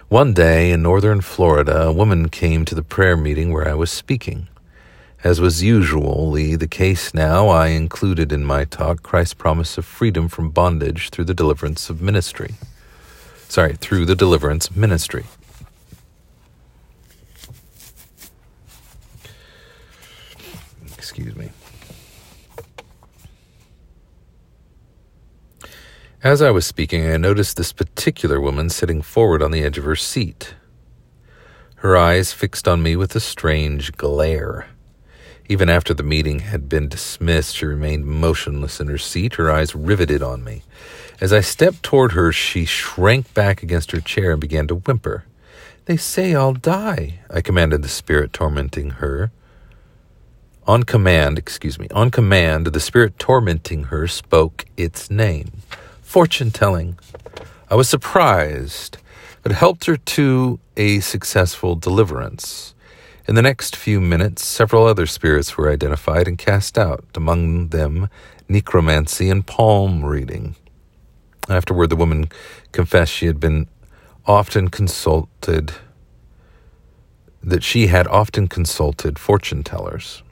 One 0.08 0.34
day 0.34 0.72
in 0.72 0.82
northern 0.82 1.20
Florida, 1.20 1.82
a 1.82 1.92
woman 1.92 2.28
came 2.28 2.64
to 2.64 2.74
the 2.74 2.82
prayer 2.82 3.16
meeting 3.16 3.52
where 3.52 3.68
I 3.68 3.74
was 3.74 3.92
speaking. 3.92 4.48
As 5.22 5.40
was 5.40 5.62
usually 5.62 6.56
the 6.56 6.66
case 6.66 7.14
now, 7.14 7.48
I 7.48 7.68
included 7.68 8.32
in 8.32 8.44
my 8.44 8.64
talk 8.64 9.02
Christ's 9.02 9.34
promise 9.34 9.78
of 9.78 9.84
freedom 9.84 10.28
from 10.28 10.50
bondage 10.50 11.10
through 11.10 11.24
the 11.24 11.32
deliverance 11.32 11.88
of 11.88 12.02
ministry. 12.02 12.54
Sorry, 13.48 13.74
through 13.74 14.06
the 14.06 14.16
deliverance 14.16 14.74
ministry. 14.74 15.24
Excuse 21.14 21.36
me. 21.36 21.50
As 26.24 26.42
I 26.42 26.50
was 26.50 26.66
speaking, 26.66 27.08
I 27.08 27.18
noticed 27.18 27.56
this 27.56 27.72
particular 27.72 28.40
woman 28.40 28.68
sitting 28.68 29.00
forward 29.00 29.40
on 29.40 29.52
the 29.52 29.62
edge 29.62 29.78
of 29.78 29.84
her 29.84 29.94
seat, 29.94 30.56
her 31.76 31.96
eyes 31.96 32.32
fixed 32.32 32.66
on 32.66 32.82
me 32.82 32.96
with 32.96 33.14
a 33.14 33.20
strange 33.20 33.92
glare. 33.92 34.66
Even 35.48 35.68
after 35.68 35.94
the 35.94 36.02
meeting 36.02 36.40
had 36.40 36.68
been 36.68 36.88
dismissed, 36.88 37.54
she 37.54 37.66
remained 37.66 38.06
motionless 38.06 38.80
in 38.80 38.88
her 38.88 38.98
seat, 38.98 39.34
her 39.34 39.52
eyes 39.52 39.76
riveted 39.76 40.20
on 40.20 40.42
me. 40.42 40.64
As 41.20 41.32
I 41.32 41.42
stepped 41.42 41.84
toward 41.84 42.10
her, 42.12 42.32
she 42.32 42.64
shrank 42.64 43.32
back 43.34 43.62
against 43.62 43.92
her 43.92 44.00
chair 44.00 44.32
and 44.32 44.40
began 44.40 44.66
to 44.66 44.74
whimper. 44.74 45.26
They 45.84 45.96
say 45.96 46.34
I'll 46.34 46.54
die, 46.54 47.20
I 47.30 47.40
commanded 47.40 47.82
the 47.82 47.88
spirit 47.88 48.32
tormenting 48.32 48.90
her. 48.90 49.30
On 50.66 50.82
command, 50.82 51.38
excuse 51.38 51.78
me, 51.78 51.88
on 51.90 52.10
command, 52.10 52.68
the 52.68 52.80
spirit 52.80 53.18
tormenting 53.18 53.84
her 53.84 54.08
spoke 54.08 54.64
its 54.76 55.10
name 55.10 55.52
fortune 56.00 56.50
telling. 56.50 56.96
I 57.68 57.74
was 57.74 57.88
surprised, 57.88 58.98
but 59.42 59.52
helped 59.52 59.86
her 59.86 59.96
to 59.96 60.60
a 60.76 61.00
successful 61.00 61.74
deliverance. 61.74 62.74
In 63.26 63.34
the 63.34 63.42
next 63.42 63.74
few 63.76 64.00
minutes, 64.00 64.44
several 64.44 64.86
other 64.86 65.06
spirits 65.06 65.56
were 65.56 65.72
identified 65.72 66.28
and 66.28 66.38
cast 66.38 66.78
out, 66.78 67.04
among 67.14 67.68
them 67.68 68.08
necromancy 68.48 69.28
and 69.28 69.46
palm 69.46 70.04
reading. 70.04 70.54
Afterward, 71.48 71.88
the 71.90 71.96
woman 71.96 72.30
confessed 72.72 73.12
she 73.12 73.26
had 73.26 73.40
been 73.40 73.66
often 74.26 74.68
consulted, 74.68 75.72
that 77.42 77.62
she 77.62 77.88
had 77.88 78.06
often 78.06 78.48
consulted 78.48 79.18
fortune 79.18 79.62
tellers. 79.62 80.22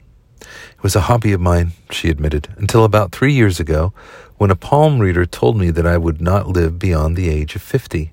It 0.75 0.83
was 0.83 0.95
a 0.95 1.01
hobby 1.01 1.33
of 1.33 1.41
mine, 1.41 1.71
she 1.89 2.09
admitted, 2.09 2.49
until 2.57 2.83
about 2.83 3.11
three 3.11 3.33
years 3.33 3.59
ago, 3.59 3.93
when 4.37 4.51
a 4.51 4.55
palm 4.55 4.99
reader 4.99 5.25
told 5.25 5.57
me 5.57 5.69
that 5.71 5.87
I 5.87 5.97
would 5.97 6.21
not 6.21 6.47
live 6.47 6.79
beyond 6.79 7.15
the 7.15 7.29
age 7.29 7.55
of 7.55 7.61
fifty. 7.61 8.11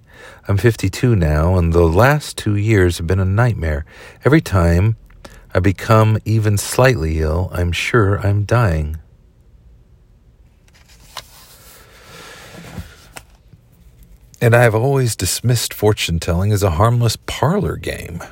I'm 0.48 0.56
52 0.56 1.16
now, 1.16 1.56
and 1.56 1.72
the 1.72 1.86
last 1.86 2.36
two 2.36 2.56
years 2.56 2.98
have 2.98 3.06
been 3.06 3.20
a 3.20 3.24
nightmare. 3.24 3.84
Every 4.24 4.40
time 4.40 4.96
I 5.54 5.60
become 5.60 6.18
even 6.24 6.58
slightly 6.58 7.20
ill, 7.20 7.50
I'm 7.52 7.72
sure 7.72 8.18
I'm 8.20 8.44
dying. 8.44 8.98
And 14.40 14.54
I 14.54 14.62
have 14.62 14.74
always 14.74 15.16
dismissed 15.16 15.74
fortune 15.74 16.18
telling 16.18 16.50
as 16.52 16.62
a 16.62 16.70
harmless 16.70 17.16
parlor 17.16 17.76
game. 17.76 18.22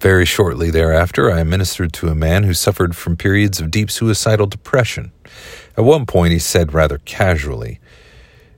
Very 0.00 0.26
shortly 0.26 0.70
thereafter, 0.70 1.32
I 1.32 1.42
ministered 1.42 1.94
to 1.94 2.08
a 2.08 2.14
man 2.14 2.44
who 2.44 2.52
suffered 2.52 2.94
from 2.94 3.16
periods 3.16 3.60
of 3.60 3.70
deep 3.70 3.90
suicidal 3.90 4.46
depression. 4.46 5.10
At 5.74 5.84
one 5.84 6.04
point, 6.04 6.32
he 6.32 6.38
said 6.38 6.74
rather 6.74 6.98
casually, 6.98 7.80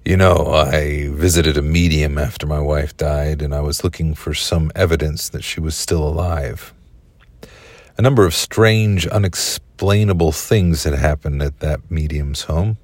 You 0.05 0.17
know, 0.17 0.47
I 0.49 1.11
visited 1.11 1.57
a 1.57 1.63
medium 1.63 2.19
after 2.19 2.45
my 2.45 2.59
wife 2.59 2.97
died, 2.97 3.41
and 3.41 3.55
I 3.55 3.61
was 3.61 3.85
looking 3.85 4.17
for 4.17 4.35
some 4.35 4.73
evidence 4.75 5.29
that 5.29 5.45
she 5.45 5.61
was 5.61 5.77
still 5.77 6.03
alive. 6.03 6.75
A 7.97 8.03
number 8.03 8.27
of 8.27 8.35
strange, 8.35 9.07
unexplainable 9.07 10.33
things 10.33 10.83
had 10.83 10.95
happened 10.95 11.41
at 11.41 11.61
that 11.61 11.89
medium's 11.89 12.43
home. 12.43 12.79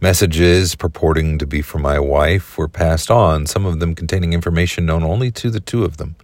Messages 0.00 0.76
purporting 0.76 1.38
to 1.38 1.46
be 1.46 1.60
for 1.60 1.78
my 1.78 1.98
wife 1.98 2.56
were 2.56 2.68
passed 2.68 3.10
on, 3.10 3.46
some 3.46 3.66
of 3.66 3.80
them 3.80 3.96
containing 3.96 4.32
information 4.32 4.86
known 4.86 5.02
only 5.02 5.32
to 5.32 5.50
the 5.50 5.60
two 5.60 5.82
of 5.82 5.96
them. 5.96 6.14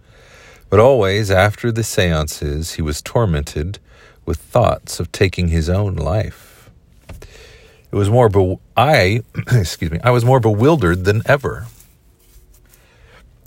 But 0.69 0.79
always 0.79 1.31
after 1.31 1.71
the 1.71 1.83
seances, 1.83 2.73
he 2.73 2.81
was 2.81 3.01
tormented 3.01 3.79
with 4.25 4.37
thoughts 4.37 4.99
of 4.99 5.11
taking 5.11 5.47
his 5.47 5.69
own 5.69 5.95
life. 5.95 6.69
It 7.89 7.95
was 7.95 8.09
more 8.09 8.27
be- 8.27 8.59
I, 8.75 9.21
excuse 9.51 9.91
me, 9.91 9.99
I 10.03 10.11
was 10.11 10.25
more 10.25 10.41
bewildered 10.41 11.05
than 11.05 11.21
ever. 11.25 11.67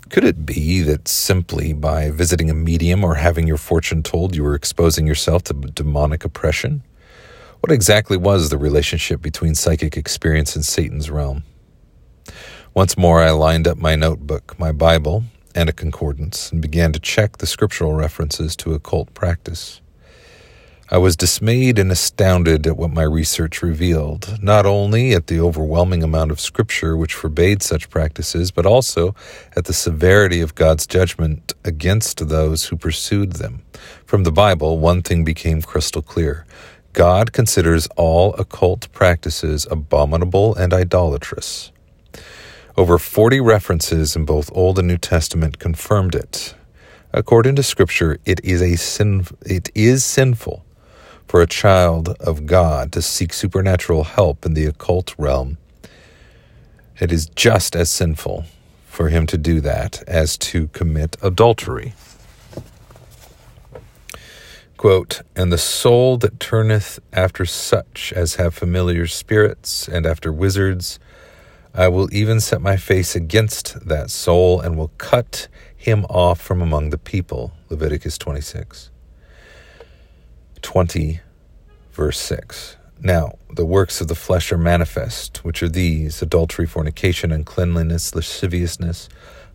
Could 0.09 0.23
it 0.25 0.45
be 0.45 0.81
that 0.81 1.07
simply 1.07 1.71
by 1.71 2.09
visiting 2.09 2.49
a 2.49 2.55
medium 2.55 3.03
or 3.03 3.15
having 3.15 3.47
your 3.47 3.57
fortune 3.57 4.03
told, 4.03 4.35
you 4.35 4.43
were 4.43 4.55
exposing 4.55 5.07
yourself 5.07 5.43
to 5.43 5.53
demonic 5.53 6.25
oppression? 6.25 6.83
What 7.61 7.71
exactly 7.71 8.17
was 8.17 8.49
the 8.49 8.57
relationship 8.57 9.21
between 9.21 9.53
psychic 9.53 9.95
experience 9.95 10.55
and 10.55 10.65
Satan's 10.65 11.11
realm? 11.11 11.43
Once 12.73 12.97
more, 12.97 13.21
I 13.21 13.29
lined 13.29 13.67
up 13.67 13.77
my 13.77 13.95
notebook, 13.95 14.57
my 14.57 14.71
Bible, 14.71 15.23
and 15.55 15.69
a 15.69 15.73
concordance 15.73 16.51
and 16.51 16.61
began 16.61 16.91
to 16.93 16.99
check 16.99 17.37
the 17.37 17.45
scriptural 17.45 17.93
references 17.93 18.55
to 18.57 18.73
occult 18.73 19.13
practice. 19.13 19.81
I 20.93 20.97
was 20.97 21.15
dismayed 21.15 21.79
and 21.79 21.89
astounded 21.89 22.67
at 22.67 22.75
what 22.75 22.91
my 22.91 23.03
research 23.03 23.63
revealed, 23.63 24.37
not 24.43 24.65
only 24.65 25.13
at 25.13 25.27
the 25.27 25.39
overwhelming 25.39 26.03
amount 26.03 26.31
of 26.31 26.39
scripture 26.41 26.97
which 26.97 27.13
forbade 27.13 27.63
such 27.63 27.89
practices, 27.89 28.51
but 28.51 28.65
also 28.65 29.15
at 29.55 29.63
the 29.63 29.73
severity 29.73 30.41
of 30.41 30.53
God's 30.53 30.85
judgment 30.85 31.53
against 31.63 32.27
those 32.27 32.65
who 32.65 32.75
pursued 32.75 33.33
them. 33.33 33.61
From 34.05 34.23
the 34.23 34.33
Bible, 34.33 34.79
one 34.79 35.01
thing 35.01 35.23
became 35.23 35.61
crystal 35.61 36.01
clear 36.01 36.45
God 36.91 37.31
considers 37.31 37.87
all 37.95 38.33
occult 38.33 38.91
practices 38.91 39.65
abominable 39.71 40.53
and 40.55 40.73
idolatrous. 40.73 41.71
Over 42.77 42.97
40 42.97 43.41
references 43.41 44.15
in 44.15 44.23
both 44.23 44.49
Old 44.53 44.79
and 44.79 44.87
New 44.87 44.97
Testament 44.97 45.59
confirmed 45.59 46.15
it. 46.15 46.55
According 47.11 47.57
to 47.57 47.63
Scripture, 47.63 48.17
it 48.25 48.39
is, 48.45 48.61
a 48.61 48.77
sin, 48.77 49.27
it 49.45 49.69
is 49.75 50.05
sinful 50.05 50.63
for 51.27 51.41
a 51.41 51.47
child 51.47 52.09
of 52.21 52.45
God 52.45 52.93
to 52.93 53.01
seek 53.01 53.33
supernatural 53.33 54.05
help 54.05 54.45
in 54.45 54.53
the 54.53 54.65
occult 54.65 55.13
realm. 55.17 55.57
It 56.97 57.11
is 57.11 57.25
just 57.35 57.75
as 57.75 57.89
sinful 57.89 58.45
for 58.85 59.09
him 59.09 59.27
to 59.27 59.37
do 59.37 59.59
that 59.61 60.03
as 60.07 60.37
to 60.37 60.69
commit 60.69 61.17
adultery. 61.21 61.93
Quote, 64.77 65.23
And 65.35 65.51
the 65.51 65.57
soul 65.57 66.17
that 66.17 66.39
turneth 66.39 66.99
after 67.11 67.45
such 67.45 68.13
as 68.15 68.35
have 68.35 68.53
familiar 68.53 69.07
spirits 69.07 69.89
and 69.89 70.05
after 70.05 70.31
wizards, 70.31 70.99
I 71.73 71.87
will 71.87 72.13
even 72.13 72.41
set 72.41 72.61
my 72.61 72.75
face 72.75 73.15
against 73.15 73.87
that 73.87 74.09
soul 74.09 74.59
and 74.59 74.77
will 74.77 74.91
cut 74.97 75.47
him 75.75 76.05
off 76.09 76.41
from 76.41 76.61
among 76.61 76.89
the 76.89 76.97
people. 76.97 77.53
Leviticus 77.69 78.17
26. 78.17 78.89
20, 80.61 81.21
verse 81.93 82.19
6. 82.19 82.75
Now, 82.99 83.37
the 83.49 83.65
works 83.65 84.01
of 84.01 84.09
the 84.09 84.15
flesh 84.15 84.51
are 84.51 84.57
manifest, 84.57 85.45
which 85.45 85.63
are 85.63 85.69
these 85.69 86.21
adultery, 86.21 86.67
fornication, 86.67 87.31
uncleanliness, 87.31 88.13
lasciviousness, 88.13 89.07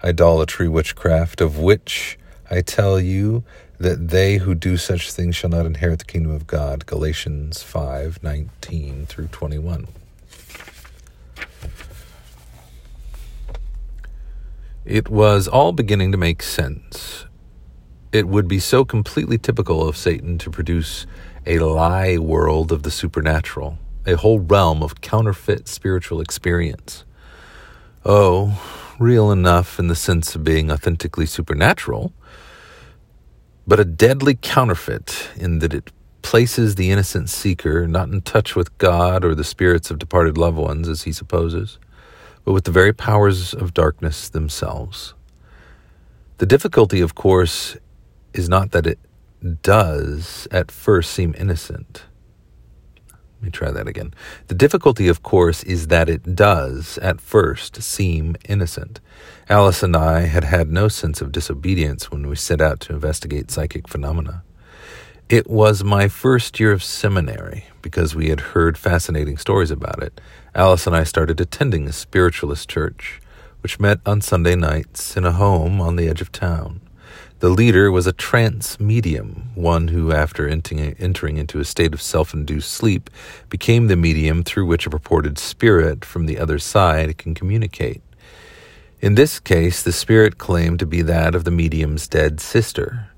idolatry, 0.03 0.69
witchcraft, 0.69 1.43
of 1.43 1.59
which 1.59 2.19
I 2.51 2.63
tell 2.63 2.99
you 2.99 3.45
that 3.79 4.09
they 4.09 4.39
who 4.39 4.55
do 4.55 4.79
such 4.79 5.13
things 5.13 5.37
shall 5.37 5.51
not 5.51 5.67
inherit 5.67 5.99
the 5.99 6.07
kingdom 6.07 6.33
of 6.33 6.47
God. 6.47 6.87
Galatians 6.87 7.63
5 7.63 8.23
19 8.23 9.07
through 9.07 9.29
21. 9.29 9.87
It 14.87 15.09
was 15.09 15.49
all 15.49 15.73
beginning 15.73 16.13
to 16.13 16.19
make 16.19 16.43
sense. 16.43 17.27
It 18.13 18.29
would 18.29 18.47
be 18.47 18.61
so 18.61 18.85
completely 18.85 19.37
typical 19.37 19.87
of 19.87 19.97
Satan 19.97 20.39
to 20.39 20.51
produce 20.51 21.07
a 21.45 21.59
lie 21.59 22.19
world 22.19 22.71
of 22.71 22.85
the 22.85 22.91
supernatural, 22.91 23.79
a 24.07 24.17
whole 24.17 24.39
realm 24.39 24.83
of 24.85 25.01
counterfeit 25.01 25.67
spiritual 25.67 26.21
experience. 26.21 27.05
Oh, 28.05 28.63
real 28.99 29.33
enough 29.33 29.79
in 29.81 29.89
the 29.89 29.97
sense 29.97 30.37
of 30.37 30.45
being 30.45 30.71
authentically 30.71 31.27
supernatural 31.27 32.13
but 33.67 33.81
a 33.81 33.85
deadly 33.85 34.37
counterfeit 34.41 35.31
in 35.37 35.59
that 35.59 35.75
it 35.75 35.91
places 36.23 36.77
the 36.77 36.91
innocent 36.91 37.29
seeker 37.29 37.87
not 37.87 38.09
in 38.09 38.23
touch 38.23 38.55
with 38.55 38.77
God 38.79 39.25
or 39.25 39.35
the 39.35 39.45
spirits 39.45 39.91
of 39.91 39.99
departed 39.99 40.39
loved 40.39 40.57
ones, 40.57 40.89
as 40.89 41.03
he 41.03 41.13
supposes, 41.13 41.79
but 42.47 42.53
with 42.53 42.65
the 42.65 42.71
very 42.71 42.95
powers 42.95 43.53
of 43.53 43.75
darkness 43.75 44.31
themselves. 44.31 45.13
The 46.39 46.47
difficulty, 46.47 47.03
of 47.03 47.15
course, 47.15 47.77
is 48.33 48.49
not 48.49 48.71
that 48.71 48.87
it 48.87 48.99
does 49.61 50.49
at 50.51 50.71
first 50.71 51.13
seem 51.13 51.35
innocent 51.39 52.07
let 53.37 53.45
me 53.45 53.51
try 53.51 53.71
that 53.71 53.87
again. 53.87 54.15
The 54.49 54.55
difficulty, 54.55 55.09
of 55.09 55.23
course, 55.23 55.63
is 55.65 55.89
that 55.89 56.09
it 56.09 56.35
does, 56.35 56.99
at 56.99 57.21
first, 57.21 57.83
seem 57.83 58.35
innocent. 58.49 59.01
Alice 59.51 59.83
and 59.83 59.95
I 59.95 60.21
had 60.21 60.45
had 60.45 60.71
no 60.71 60.89
sense 60.89 61.21
of 61.21 61.33
disobedience 61.33 62.11
when 62.11 62.27
we 62.29 62.37
set 62.37 62.63
out 62.63 62.81
to 62.81 62.95
investigate 62.95 63.51
psychic 63.51 63.89
phenomena. 63.89 64.43
It 65.29 65.51
was 65.51 65.83
my 65.83 66.07
first 66.07 66.61
year 66.61 66.71
of 66.71 66.85
seminary 66.85 67.65
because 67.83 68.15
we 68.15 68.29
had 68.29 68.55
heard 68.55 68.79
fascinating 68.79 69.39
stories 69.39 69.73
about 69.73 70.01
it. 70.01 70.21
Alice 70.55 70.87
and 70.87 70.95
I 70.95 71.03
started 71.03 71.41
attending 71.41 71.89
a 71.89 71.93
spiritualist 71.93 72.69
church, 72.69 73.21
which 73.61 73.81
met 73.81 73.99
on 74.07 74.21
Sunday 74.21 74.55
nights 74.55 75.17
in 75.17 75.25
a 75.25 75.33
home 75.33 75.81
on 75.81 75.97
the 75.97 76.09
edge 76.09 76.21
of 76.21 76.31
town. 76.31 76.81
The 77.41 77.49
leader 77.49 77.91
was 77.91 78.07
a 78.07 78.13
trance 78.13 78.79
medium, 78.79 79.51
one 79.57 79.89
who, 79.89 80.13
after 80.13 80.47
entering 80.47 81.39
into 81.39 81.59
a 81.59 81.65
state 81.65 81.93
of 81.93 82.01
self 82.01 82.33
induced 82.33 82.71
sleep, 82.71 83.11
became 83.49 83.89
the 83.89 83.97
medium 83.97 84.45
through 84.45 84.67
which 84.67 84.87
a 84.87 84.91
purported 84.91 85.39
spirit 85.39 86.05
from 86.05 86.27
the 86.27 86.39
other 86.39 86.61
side 86.61 87.19
can 87.19 87.35
communicate. 87.35 88.01
In 89.01 89.17
this 89.17 89.41
case, 89.41 89.83
the 89.83 89.91
spirit 89.91 90.39
claimed 90.39 90.79
to 90.79 90.87
be 90.87 91.03
that 91.03 91.35
of 91.35 91.43
the 91.43 91.51
medium's 91.51 92.07
dead 92.07 92.39
sister. 92.39 93.11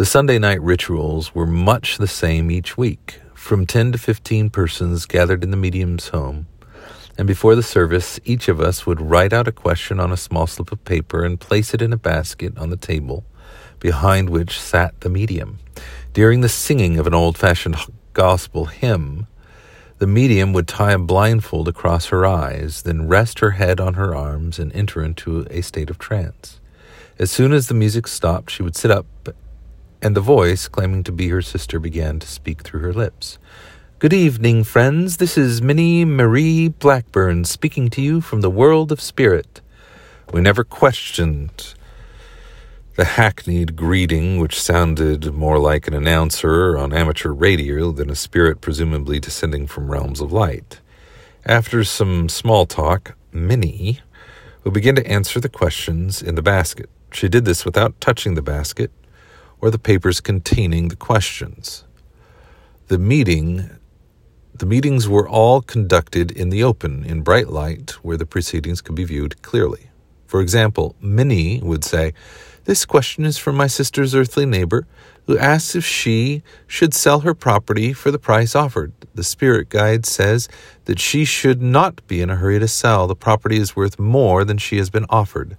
The 0.00 0.06
Sunday 0.06 0.38
night 0.38 0.62
rituals 0.62 1.34
were 1.34 1.46
much 1.46 1.98
the 1.98 2.08
same 2.08 2.50
each 2.50 2.78
week. 2.78 3.20
From 3.34 3.66
10 3.66 3.92
to 3.92 3.98
15 3.98 4.48
persons 4.48 5.04
gathered 5.04 5.44
in 5.44 5.50
the 5.50 5.58
medium's 5.58 6.08
home, 6.08 6.46
and 7.18 7.28
before 7.28 7.54
the 7.54 7.62
service, 7.62 8.18
each 8.24 8.48
of 8.48 8.62
us 8.62 8.86
would 8.86 8.98
write 8.98 9.34
out 9.34 9.46
a 9.46 9.52
question 9.52 10.00
on 10.00 10.10
a 10.10 10.16
small 10.16 10.46
slip 10.46 10.72
of 10.72 10.82
paper 10.86 11.22
and 11.22 11.38
place 11.38 11.74
it 11.74 11.82
in 11.82 11.92
a 11.92 11.98
basket 11.98 12.56
on 12.56 12.70
the 12.70 12.78
table 12.78 13.26
behind 13.78 14.30
which 14.30 14.58
sat 14.58 14.98
the 15.02 15.10
medium. 15.10 15.58
During 16.14 16.40
the 16.40 16.48
singing 16.48 16.98
of 16.98 17.06
an 17.06 17.12
old 17.12 17.36
fashioned 17.36 17.76
gospel 18.14 18.64
hymn, 18.64 19.26
the 19.98 20.06
medium 20.06 20.54
would 20.54 20.66
tie 20.66 20.92
a 20.92 20.98
blindfold 20.98 21.68
across 21.68 22.06
her 22.06 22.24
eyes, 22.24 22.84
then 22.84 23.06
rest 23.06 23.40
her 23.40 23.50
head 23.50 23.80
on 23.80 23.92
her 24.00 24.16
arms 24.16 24.58
and 24.58 24.72
enter 24.72 25.04
into 25.04 25.46
a 25.50 25.60
state 25.60 25.90
of 25.90 25.98
trance. 25.98 26.58
As 27.18 27.30
soon 27.30 27.52
as 27.52 27.68
the 27.68 27.74
music 27.74 28.06
stopped, 28.06 28.50
she 28.50 28.62
would 28.62 28.76
sit 28.76 28.90
up, 28.90 29.04
and 30.02 30.16
the 30.16 30.20
voice, 30.20 30.68
claiming 30.68 31.04
to 31.04 31.12
be 31.12 31.28
her 31.28 31.42
sister, 31.42 31.78
began 31.78 32.18
to 32.18 32.26
speak 32.26 32.62
through 32.62 32.80
her 32.80 32.92
lips. 32.92 33.38
Good 33.98 34.12
evening, 34.12 34.64
friends. 34.64 35.18
This 35.18 35.36
is 35.36 35.60
Minnie 35.60 36.06
Marie 36.06 36.68
Blackburn 36.68 37.44
speaking 37.44 37.90
to 37.90 38.00
you 38.00 38.20
from 38.20 38.40
the 38.40 38.50
world 38.50 38.90
of 38.90 39.00
spirit. 39.00 39.60
We 40.32 40.40
never 40.40 40.64
questioned 40.64 41.74
the 42.96 43.04
hackneyed 43.04 43.76
greeting, 43.76 44.38
which 44.38 44.60
sounded 44.60 45.34
more 45.34 45.58
like 45.58 45.86
an 45.86 45.94
announcer 45.94 46.78
on 46.78 46.94
amateur 46.94 47.30
radio 47.30 47.92
than 47.92 48.08
a 48.08 48.14
spirit 48.14 48.60
presumably 48.60 49.20
descending 49.20 49.66
from 49.66 49.90
realms 49.90 50.20
of 50.20 50.32
light. 50.32 50.80
After 51.44 51.84
some 51.84 52.28
small 52.28 52.64
talk, 52.64 53.16
Minnie 53.32 54.00
would 54.64 54.74
begin 54.74 54.96
to 54.96 55.06
answer 55.06 55.40
the 55.40 55.48
questions 55.48 56.22
in 56.22 56.36
the 56.36 56.42
basket. 56.42 56.88
She 57.12 57.28
did 57.28 57.44
this 57.44 57.64
without 57.64 58.00
touching 58.00 58.34
the 58.34 58.42
basket 58.42 58.90
or 59.60 59.70
the 59.70 59.78
papers 59.78 60.20
containing 60.20 60.88
the 60.88 60.96
questions. 60.96 61.84
The 62.88 62.98
meeting 62.98 63.70
the 64.60 64.66
meetings 64.66 65.08
were 65.08 65.26
all 65.26 65.62
conducted 65.62 66.30
in 66.30 66.50
the 66.50 66.62
open, 66.62 67.02
in 67.04 67.22
bright 67.22 67.48
light, 67.48 67.92
where 68.04 68.18
the 68.18 68.26
proceedings 68.26 68.82
could 68.82 68.94
be 68.94 69.04
viewed 69.04 69.40
clearly. 69.40 69.88
For 70.26 70.42
example, 70.42 70.94
Minnie 71.00 71.60
would 71.62 71.82
say, 71.82 72.12
this 72.66 72.84
question 72.84 73.24
is 73.24 73.38
from 73.38 73.56
my 73.56 73.68
sister's 73.68 74.14
earthly 74.14 74.44
neighbor, 74.44 74.86
who 75.26 75.38
asks 75.38 75.74
if 75.74 75.86
she 75.86 76.42
should 76.66 76.92
sell 76.92 77.20
her 77.20 77.32
property 77.32 77.94
for 77.94 78.10
the 78.10 78.18
price 78.18 78.54
offered. 78.54 78.92
The 79.14 79.24
spirit 79.24 79.70
guide 79.70 80.04
says 80.04 80.46
that 80.84 81.00
she 81.00 81.24
should 81.24 81.62
not 81.62 82.06
be 82.06 82.20
in 82.20 82.28
a 82.28 82.36
hurry 82.36 82.58
to 82.58 82.68
sell. 82.68 83.06
The 83.06 83.16
property 83.16 83.56
is 83.56 83.74
worth 83.74 83.98
more 83.98 84.44
than 84.44 84.58
she 84.58 84.76
has 84.76 84.90
been 84.90 85.06
offered. 85.08 85.56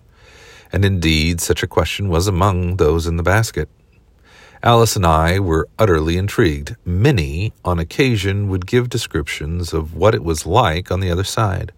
And 0.72 0.86
indeed, 0.86 1.42
such 1.42 1.64
a 1.64 1.68
question 1.68 2.08
was 2.08 2.28
among 2.28 2.78
those 2.78 3.08
in 3.08 3.18
the 3.18 3.24
basket. 3.24 3.68
Alice 4.64 4.96
and 4.96 5.08
I 5.08 5.40
were 5.40 5.68
utterly 5.80 6.18
intrigued. 6.18 6.76
Minnie, 6.86 7.52
on 7.66 7.80
occasion, 7.80 8.48
would 8.50 8.68
give 8.68 8.90
descriptions 8.90 9.74
of 9.74 9.96
what 9.96 10.14
it 10.14 10.24
was 10.24 10.46
like 10.46 10.92
on 10.92 11.00
the 11.00 11.10
other 11.10 11.24
side. 11.24 11.72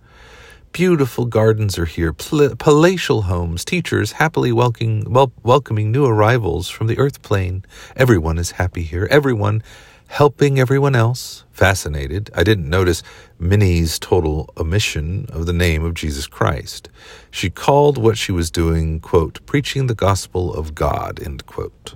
Beautiful 0.73 1.23
gardens 1.23 1.79
are 1.79 1.85
here, 1.85 2.11
pal- 2.11 2.55
palatial 2.57 3.21
homes, 3.21 3.63
teachers 3.63 4.13
happily 4.13 4.51
welcoming, 4.51 5.09
wel- 5.09 5.31
welcoming 5.43 5.93
new 5.93 6.03
arrivals 6.05 6.67
from 6.67 6.87
the 6.87 6.97
earth 6.97 7.21
plane. 7.21 7.63
Everyone 7.95 8.37
is 8.37 8.51
happy 8.51 8.83
here, 8.83 9.07
everyone 9.09 9.63
helping 10.07 10.59
everyone 10.59 10.93
else. 10.93 11.45
Fascinated, 11.51 12.31
I 12.35 12.43
didn't 12.43 12.69
notice 12.69 13.01
Minnie's 13.39 13.97
total 13.97 14.53
omission 14.57 15.27
of 15.29 15.45
the 15.45 15.53
name 15.53 15.85
of 15.85 15.93
Jesus 15.93 16.27
Christ. 16.27 16.89
She 17.31 17.49
called 17.49 17.97
what 17.97 18.17
she 18.17 18.33
was 18.33 18.51
doing, 18.51 18.99
quote, 18.99 19.39
preaching 19.45 19.87
the 19.87 19.95
gospel 19.95 20.53
of 20.53 20.75
God, 20.75 21.23
end 21.23 21.45
quote. 21.45 21.95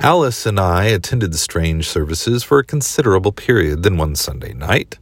Alice 0.00 0.44
and 0.44 0.58
I 0.58 0.86
attended 0.86 1.32
the 1.32 1.38
strange 1.38 1.88
services 1.88 2.42
for 2.42 2.58
a 2.58 2.64
considerable 2.64 3.30
period. 3.30 3.84
Then 3.84 3.96
one 3.96 4.16
Sunday 4.16 4.52
night, 4.52 4.98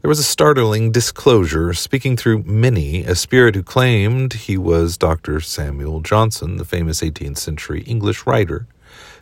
there 0.00 0.08
was 0.08 0.18
a 0.18 0.24
startling 0.24 0.90
disclosure 0.90 1.74
speaking 1.74 2.16
through 2.16 2.44
Minnie, 2.44 3.04
a 3.04 3.14
spirit 3.14 3.54
who 3.54 3.62
claimed 3.62 4.32
he 4.32 4.56
was 4.56 4.96
Dr. 4.96 5.40
Samuel 5.40 6.00
Johnson, 6.00 6.56
the 6.56 6.64
famous 6.64 7.02
18th 7.02 7.36
century 7.36 7.82
English 7.82 8.26
writer, 8.26 8.66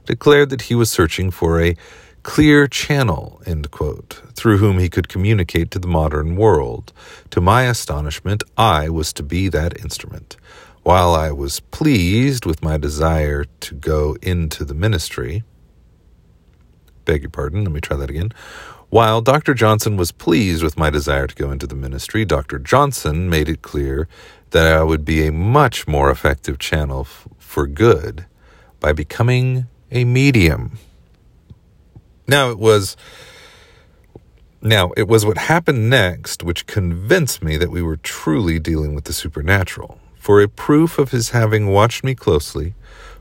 declared 0.05 0.51
that 0.51 0.63
he 0.63 0.75
was 0.77 0.91
searching 0.91 1.33
for 1.33 1.61
a 1.61 1.77
clear 2.23 2.69
channel, 2.69 3.43
quote, 3.71 4.23
through 4.35 4.59
whom 4.59 4.79
he 4.79 4.89
could 4.89 5.09
communicate 5.09 5.71
to 5.73 5.81
the 5.81 5.89
modern 5.89 6.37
world. 6.37 6.93
To 7.31 7.41
my 7.41 7.65
astonishment, 7.65 8.45
I 8.57 8.89
was 8.89 9.13
to 9.15 9.25
be 9.25 9.49
that 9.49 9.79
instrument. 9.81 10.37
While 10.87 11.17
I 11.17 11.33
was 11.33 11.59
pleased 11.59 12.47
with 12.47 12.63
my 12.63 12.77
desire 12.77 13.45
to 13.45 13.75
go 13.75 14.17
into 14.23 14.65
the 14.65 14.73
ministry, 14.73 15.43
beg 17.05 17.23
your 17.23 17.31
pardon, 17.31 17.65
let 17.65 17.73
me 17.73 17.81
try 17.81 17.97
that 17.97 18.09
again. 18.09 18.33
While 18.89 19.21
Dr. 19.21 19.53
Johnson 19.53 19.97
was 19.97 20.13
pleased 20.13 20.63
with 20.63 20.79
my 20.79 20.91
desire 20.91 21.27
to 21.27 21.35
go 21.35 21.51
into 21.51 21.67
the 21.67 21.75
ministry, 21.75 22.25
Dr. 22.25 22.61
Johnson 22.61 23.29
made 23.29 23.49
it 23.49 23.63
clear 23.63 24.07
that 24.51 24.73
I 24.77 24.85
would 24.85 25.05
be 25.05 25.27
a 25.27 25.33
much 25.33 25.89
more 25.89 26.09
effective 26.09 26.61
channel 26.61 27.01
f- 27.01 27.27
for 27.37 27.67
good 27.67 28.25
by 28.79 28.93
becoming 28.93 29.67
a 29.91 30.05
medium. 30.05 30.79
Now 32.29 32.51
it 32.51 32.61
was 32.61 32.97
now 34.63 34.93
it 34.97 35.09
was 35.09 35.27
what 35.27 35.37
happened 35.37 35.91
next 35.91 36.45
which 36.45 36.69
convinced 36.69 37.43
me 37.43 37.57
that 37.57 37.73
we 37.73 37.83
were 37.83 37.97
truly 37.97 38.61
dealing 38.61 38.95
with 38.95 39.07
the 39.07 39.13
supernatural. 39.13 39.99
For 40.27 40.41
a 40.41 40.49
proof 40.49 40.99
of 40.99 41.13
his 41.13 41.31
having 41.31 41.69
watched 41.69 42.03
me 42.03 42.17
closely, 42.17 42.75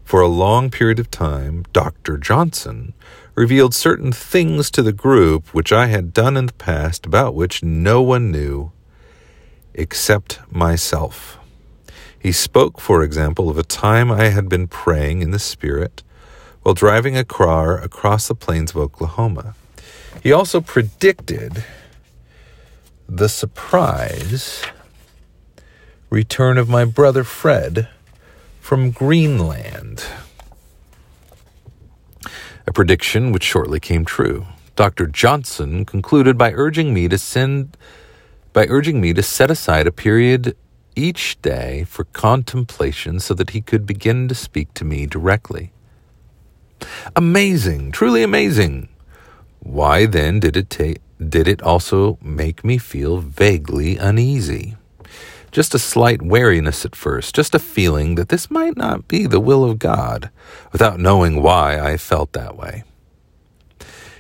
For 0.04 0.22
a 0.22 0.28
long 0.28 0.72
period 0.72 0.98
of 0.98 1.12
time, 1.12 1.64
Dr. 1.72 2.18
Johnson 2.18 2.94
revealed 3.36 3.76
certain 3.76 4.12
things 4.12 4.72
to 4.72 4.82
the 4.82 4.92
group 4.92 5.54
which 5.54 5.72
I 5.72 5.86
had 5.86 6.14
done 6.14 6.36
in 6.36 6.48
the 6.48 6.54
past 6.54 7.06
about 7.06 7.36
which 7.36 7.62
no 7.62 8.02
one 8.02 8.32
knew 8.32 8.72
except 9.76 10.40
myself. 10.50 11.38
He 12.18 12.32
spoke, 12.32 12.82
for 12.82 13.04
example, 13.04 13.52
of 13.52 13.60
a 13.60 13.64
time 13.64 14.12
I 14.12 14.30
had 14.30 14.50
been 14.50 14.68
praying 14.68 15.22
in 15.22 15.30
the 15.30 15.38
Spirit 15.38 16.02
while 16.64 16.74
driving 16.74 17.16
a 17.16 17.24
car 17.24 17.78
across 17.80 18.28
the 18.28 18.34
plains 18.34 18.72
of 18.72 18.78
Oklahoma. 18.78 19.54
He 20.24 20.32
also 20.32 20.60
predicted 20.60 21.64
the 23.08 23.30
surprise 23.30 24.66
return 26.16 26.58
of 26.58 26.70
my 26.70 26.86
brother 26.86 27.26
Fred 27.26 27.90
from 28.62 28.90
Greenland. 28.90 30.06
A 32.66 32.72
prediction 32.72 33.34
which 33.34 33.44
shortly 33.44 33.82
came 33.82 34.06
true. 34.06 34.46
Dr. 34.78 35.08
Johnson 35.08 35.84
concluded 35.84 36.38
by 36.38 36.54
urging 36.54 36.94
me 36.94 37.10
to 37.10 37.18
send 37.18 37.76
by 38.54 38.66
urging 38.70 39.02
me 39.02 39.14
to 39.14 39.22
set 39.22 39.52
aside 39.52 39.88
a 39.88 39.92
period 39.92 40.56
each 40.96 41.42
day 41.42 41.84
for 41.84 42.06
contemplation 42.06 43.20
so 43.20 43.34
that 43.34 43.50
he 43.50 43.60
could 43.60 43.86
begin 43.86 44.30
to 44.30 44.36
speak 44.36 44.74
to 44.76 44.86
me 44.86 45.06
directly. 45.06 45.74
Amazing, 47.14 47.92
truly 47.92 48.24
amazing. 48.24 48.88
Why 49.60 50.06
then 50.06 50.40
did 50.40 50.56
it 50.56 50.70
take 50.70 51.02
did 51.20 51.50
it 51.50 51.62
also 51.62 52.18
make 52.22 52.64
me 52.64 52.78
feel 52.78 53.18
vaguely 53.18 53.98
uneasy? 53.98 54.78
Just 55.56 55.74
a 55.74 55.80
slight 55.80 56.22
wariness 56.22 56.84
at 56.84 56.98
first, 56.98 57.34
just 57.34 57.56
a 57.56 57.60
feeling 57.60 58.16
that 58.16 58.28
this 58.28 58.52
might 58.52 58.76
not 58.76 59.08
be 59.08 59.26
the 59.26 59.40
will 59.40 59.64
of 59.64 59.80
God, 59.80 60.30
without 60.74 61.00
knowing 61.00 61.42
why 61.42 61.80
I 61.80 61.96
felt 61.96 62.34
that 62.34 62.58
way. 62.58 62.84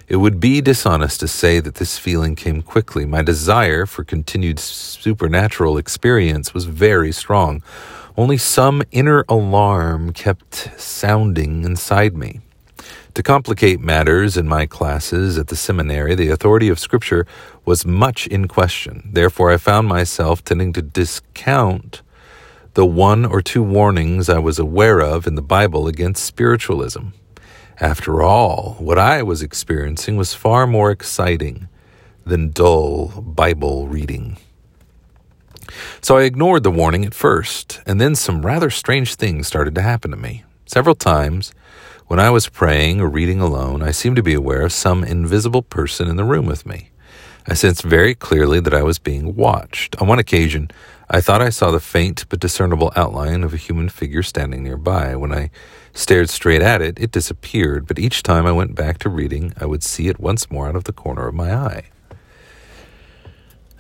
It 0.07 0.15
would 0.15 0.39
be 0.39 0.61
dishonest 0.61 1.19
to 1.19 1.27
say 1.27 1.59
that 1.59 1.75
this 1.75 1.97
feeling 1.97 2.37
came 2.37 2.61
quickly. 2.61 3.03
My 3.03 3.21
desire 3.21 3.85
for 3.85 4.05
continued 4.05 4.59
supernatural 4.59 5.77
experience 5.77 6.53
was 6.53 6.63
very 6.63 7.11
strong. 7.11 7.61
Only 8.15 8.37
some 8.37 8.81
inner 8.93 9.25
alarm 9.27 10.13
kept 10.13 10.79
sounding 10.79 11.65
inside 11.65 12.15
me. 12.15 12.39
To 13.15 13.23
complicate 13.23 13.79
matters 13.79 14.35
in 14.35 14.45
my 14.45 14.65
classes 14.65 15.37
at 15.37 15.47
the 15.47 15.55
seminary, 15.55 16.15
the 16.15 16.27
authority 16.27 16.67
of 16.67 16.77
Scripture 16.77 17.25
was 17.63 17.85
much 17.85 18.27
in 18.27 18.49
question. 18.49 19.09
Therefore, 19.13 19.51
I 19.51 19.57
found 19.57 19.87
myself 19.87 20.43
tending 20.43 20.73
to 20.73 20.81
discount 20.81 22.01
the 22.73 22.85
one 22.85 23.23
or 23.25 23.41
two 23.41 23.63
warnings 23.63 24.27
I 24.27 24.39
was 24.39 24.59
aware 24.59 24.99
of 24.99 25.27
in 25.27 25.35
the 25.35 25.41
Bible 25.41 25.87
against 25.87 26.25
spiritualism. 26.25 27.11
After 27.79 28.21
all, 28.21 28.75
what 28.79 28.99
I 28.99 29.23
was 29.23 29.41
experiencing 29.41 30.17
was 30.17 30.33
far 30.33 30.67
more 30.67 30.91
exciting 30.91 31.69
than 32.25 32.51
dull 32.51 33.21
Bible 33.21 33.87
reading. 33.87 34.35
So 36.01 36.17
I 36.17 36.23
ignored 36.23 36.63
the 36.63 36.69
warning 36.69 37.05
at 37.05 37.13
first, 37.13 37.79
and 37.85 38.01
then 38.01 38.13
some 38.15 38.45
rather 38.45 38.69
strange 38.69 39.15
things 39.15 39.47
started 39.47 39.73
to 39.75 39.81
happen 39.81 40.11
to 40.11 40.17
me. 40.17 40.43
Several 40.65 40.95
times, 40.95 41.53
when 42.07 42.19
I 42.19 42.29
was 42.29 42.49
praying 42.49 43.01
or 43.01 43.09
reading 43.09 43.41
alone, 43.41 43.81
I 43.81 43.89
seemed 43.89 44.15
to 44.17 44.23
be 44.23 44.35
aware 44.35 44.61
of 44.61 44.71
some 44.71 45.03
invisible 45.03 45.63
person 45.63 46.07
in 46.07 46.17
the 46.17 46.23
room 46.23 46.45
with 46.45 46.65
me. 46.65 46.91
I 47.47 47.55
sensed 47.55 47.83
very 47.83 48.13
clearly 48.13 48.59
that 48.59 48.73
I 48.75 48.83
was 48.83 48.99
being 48.99 49.35
watched. 49.35 49.99
On 49.99 50.07
one 50.07 50.19
occasion, 50.19 50.69
I 51.09 51.19
thought 51.19 51.41
I 51.41 51.49
saw 51.49 51.71
the 51.71 51.79
faint 51.79 52.25
but 52.29 52.39
discernible 52.39 52.91
outline 52.95 53.43
of 53.43 53.53
a 53.53 53.57
human 53.57 53.89
figure 53.89 54.21
standing 54.21 54.63
nearby. 54.63 55.15
When 55.15 55.33
I 55.33 55.49
stared 55.93 56.29
straight 56.29 56.61
at 56.61 56.81
it, 56.81 56.99
it 56.99 57.11
disappeared, 57.11 57.87
but 57.87 57.97
each 57.97 58.21
time 58.21 58.45
I 58.45 58.51
went 58.51 58.75
back 58.75 58.99
to 58.99 59.09
reading, 59.09 59.53
I 59.59 59.65
would 59.65 59.83
see 59.83 60.07
it 60.07 60.19
once 60.19 60.51
more 60.51 60.67
out 60.67 60.75
of 60.75 60.83
the 60.83 60.93
corner 60.93 61.27
of 61.27 61.33
my 61.33 61.53
eye. 61.53 61.85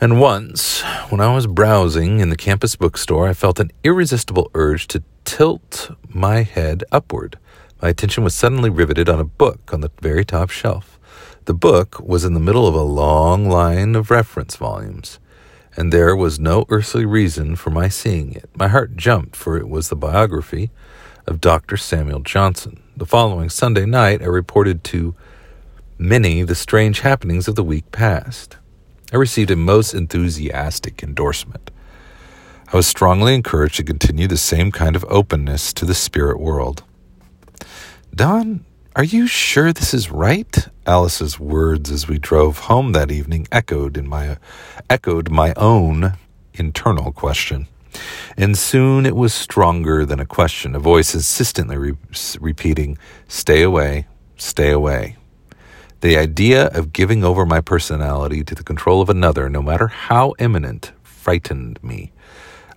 And 0.01 0.19
once, 0.19 0.81
when 1.09 1.21
I 1.21 1.33
was 1.33 1.45
browsing 1.45 2.19
in 2.19 2.29
the 2.29 2.35
campus 2.35 2.75
bookstore, 2.75 3.27
I 3.27 3.33
felt 3.33 3.59
an 3.59 3.71
irresistible 3.83 4.49
urge 4.55 4.87
to 4.87 5.03
tilt 5.23 5.91
my 6.09 6.41
head 6.41 6.83
upward. 6.91 7.37
My 7.85 7.89
attention 7.89 8.23
was 8.23 8.33
suddenly 8.33 8.71
riveted 8.71 9.09
on 9.09 9.19
a 9.19 9.23
book 9.23 9.71
on 9.71 9.81
the 9.81 9.91
very 10.01 10.25
top 10.25 10.49
shelf. 10.49 10.99
The 11.43 11.53
book 11.53 11.99
was 11.99 12.25
in 12.25 12.33
the 12.33 12.39
middle 12.39 12.67
of 12.67 12.73
a 12.73 12.81
long 12.81 13.47
line 13.47 13.95
of 13.95 14.09
reference 14.09 14.55
volumes, 14.55 15.19
and 15.77 15.93
there 15.93 16.15
was 16.15 16.39
no 16.39 16.65
earthly 16.69 17.05
reason 17.05 17.55
for 17.55 17.69
my 17.69 17.87
seeing 17.87 18.33
it. 18.33 18.49
My 18.55 18.69
heart 18.69 18.97
jumped, 18.97 19.35
for 19.35 19.55
it 19.55 19.69
was 19.69 19.89
the 19.89 19.95
biography 19.95 20.71
of 21.27 21.39
Dr. 21.39 21.77
Samuel 21.77 22.21
Johnson. 22.21 22.81
The 22.97 23.05
following 23.05 23.49
Sunday 23.49 23.85
night, 23.85 24.23
I 24.23 24.25
reported 24.25 24.83
to 24.85 25.13
Minnie 25.99 26.41
the 26.41 26.55
strange 26.55 27.01
happenings 27.01 27.47
of 27.47 27.53
the 27.53 27.63
week 27.63 27.91
past. 27.91 28.57
I 29.13 29.17
received 29.17 29.51
a 29.51 29.55
most 29.55 29.93
enthusiastic 29.93 31.03
endorsement. 31.03 31.69
I 32.73 32.77
was 32.77 32.87
strongly 32.87 33.35
encouraged 33.35 33.75
to 33.75 33.83
continue 33.83 34.25
the 34.25 34.37
same 34.37 34.71
kind 34.71 34.95
of 34.95 35.05
openness 35.07 35.71
to 35.73 35.85
the 35.85 35.93
spirit 35.93 36.39
world. 36.39 36.81
Don, 38.15 38.63
are 38.95 39.03
you 39.03 39.27
sure 39.27 39.73
this 39.73 39.93
is 39.93 40.09
right? 40.09 40.69
Alice's 40.85 41.37
words 41.37 41.91
as 41.91 42.07
we 42.07 42.17
drove 42.17 42.59
home 42.59 42.93
that 42.93 43.11
evening 43.11 43.45
echoed 43.51 43.97
in 43.97 44.07
my 44.07 44.37
echoed 44.89 45.29
my 45.29 45.53
own 45.57 46.13
internal 46.53 47.11
question. 47.11 47.67
And 48.37 48.57
soon 48.57 49.05
it 49.05 49.17
was 49.17 49.33
stronger 49.33 50.05
than 50.05 50.21
a 50.21 50.25
question, 50.25 50.75
a 50.75 50.79
voice 50.79 51.13
insistently 51.13 51.75
re- 51.77 51.97
repeating, 52.39 52.97
Stay 53.27 53.61
away, 53.61 54.07
stay 54.37 54.71
away. 54.71 55.17
The 55.99 56.17
idea 56.17 56.67
of 56.67 56.93
giving 56.93 57.21
over 57.25 57.45
my 57.45 57.59
personality 57.59 58.45
to 58.45 58.55
the 58.55 58.63
control 58.63 59.01
of 59.01 59.09
another, 59.09 59.49
no 59.49 59.61
matter 59.61 59.87
how 59.87 60.35
imminent, 60.39 60.93
frightened 61.03 61.83
me. 61.83 62.13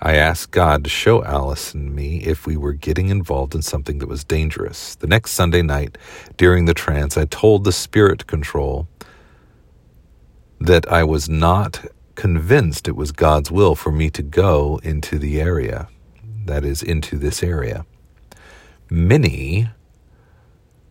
I 0.01 0.15
asked 0.15 0.53
God 0.53 0.85
to 0.85 0.91
show 0.91 1.25
Alice 1.25 1.75
and 1.75 1.95
me 1.95 2.19
if 2.19 2.47
we 2.47 2.57
were 2.57 2.73
getting 2.73 3.09
involved 3.09 3.55
in 3.55 3.63
something 3.63 3.99
that 3.99 4.09
was 4.09 4.23
dangerous. 4.23 4.95
The 4.95 5.09
next 5.09 5.33
Sunday 5.33 5.63
night, 5.63 5.99
during 6.37 6.67
the 6.67 6.75
trance, 6.75 7.17
I 7.17 7.25
told 7.25 7.65
the 7.65 7.73
spirit 7.73 8.29
control 8.29 8.87
that 10.61 10.91
I 10.91 11.03
was 11.03 11.29
not 11.29 11.85
convinced 12.15 12.87
it 12.87 12.97
was 12.97 13.11
God's 13.11 13.51
will 13.51 13.75
for 13.75 13.91
me 13.91 14.09
to 14.11 14.23
go 14.23 14.81
into 14.85 15.19
the 15.19 15.41
area, 15.41 15.89
that 16.45 16.65
is, 16.65 16.83
into 16.83 17.19
this 17.19 17.43
area. 17.43 17.85
Minnie 18.91 19.69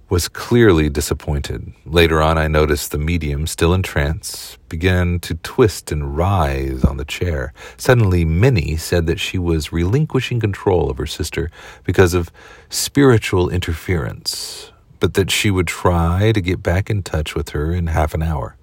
was 0.09 0.29
clearly 0.29 0.89
disappointed. 0.89 1.73
Later 1.85 2.21
on, 2.21 2.37
I 2.37 2.47
noticed 2.47 2.91
the 2.91 2.97
medium, 2.97 3.45
still 3.45 3.73
in 3.73 3.83
trance, 3.83 4.57
began 4.69 5.19
to 5.19 5.35
twist 5.35 5.91
and 5.91 6.15
writhe 6.15 6.85
on 6.85 6.95
the 6.95 7.05
chair. 7.05 7.53
Suddenly, 7.75 8.23
Minnie 8.23 8.77
said 8.77 9.05
that 9.07 9.19
she 9.19 9.37
was 9.37 9.73
relinquishing 9.73 10.39
control 10.39 10.89
of 10.89 10.97
her 10.97 11.05
sister 11.05 11.51
because 11.83 12.13
of 12.13 12.31
spiritual 12.69 13.49
interference, 13.49 14.71
but 14.99 15.13
that 15.15 15.29
she 15.29 15.51
would 15.51 15.67
try 15.67 16.31
to 16.31 16.39
get 16.41 16.63
back 16.63 16.89
in 16.89 17.03
touch 17.03 17.35
with 17.35 17.49
her 17.49 17.73
in 17.73 17.87
half 17.87 18.13
an 18.13 18.23
hour. 18.23 18.55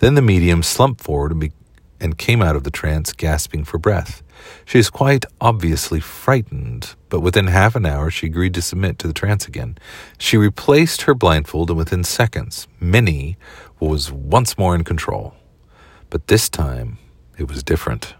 Then 0.00 0.14
the 0.14 0.22
medium 0.22 0.62
slumped 0.62 1.00
forward 1.00 1.32
and, 1.32 1.40
be- 1.40 1.52
and 2.00 2.18
came 2.18 2.42
out 2.42 2.56
of 2.56 2.64
the 2.64 2.70
trance 2.70 3.12
gasping 3.12 3.64
for 3.64 3.78
breath. 3.78 4.21
She 4.64 4.78
is 4.78 4.90
quite 4.90 5.24
obviously 5.40 6.00
frightened, 6.00 6.94
but 7.08 7.20
within 7.20 7.48
half 7.48 7.74
an 7.76 7.86
hour 7.86 8.10
she 8.10 8.26
agreed 8.26 8.54
to 8.54 8.62
submit 8.62 8.98
to 8.98 9.06
the 9.06 9.12
trance 9.12 9.46
again. 9.46 9.76
She 10.18 10.36
replaced 10.36 11.02
her 11.02 11.14
blindfold, 11.14 11.70
and 11.70 11.78
within 11.78 12.04
seconds, 12.04 12.66
Minnie 12.80 13.36
was 13.80 14.12
once 14.12 14.56
more 14.56 14.74
in 14.74 14.84
control. 14.84 15.34
But 16.10 16.28
this 16.28 16.48
time, 16.48 16.98
it 17.38 17.48
was 17.48 17.62
different. 17.62 18.14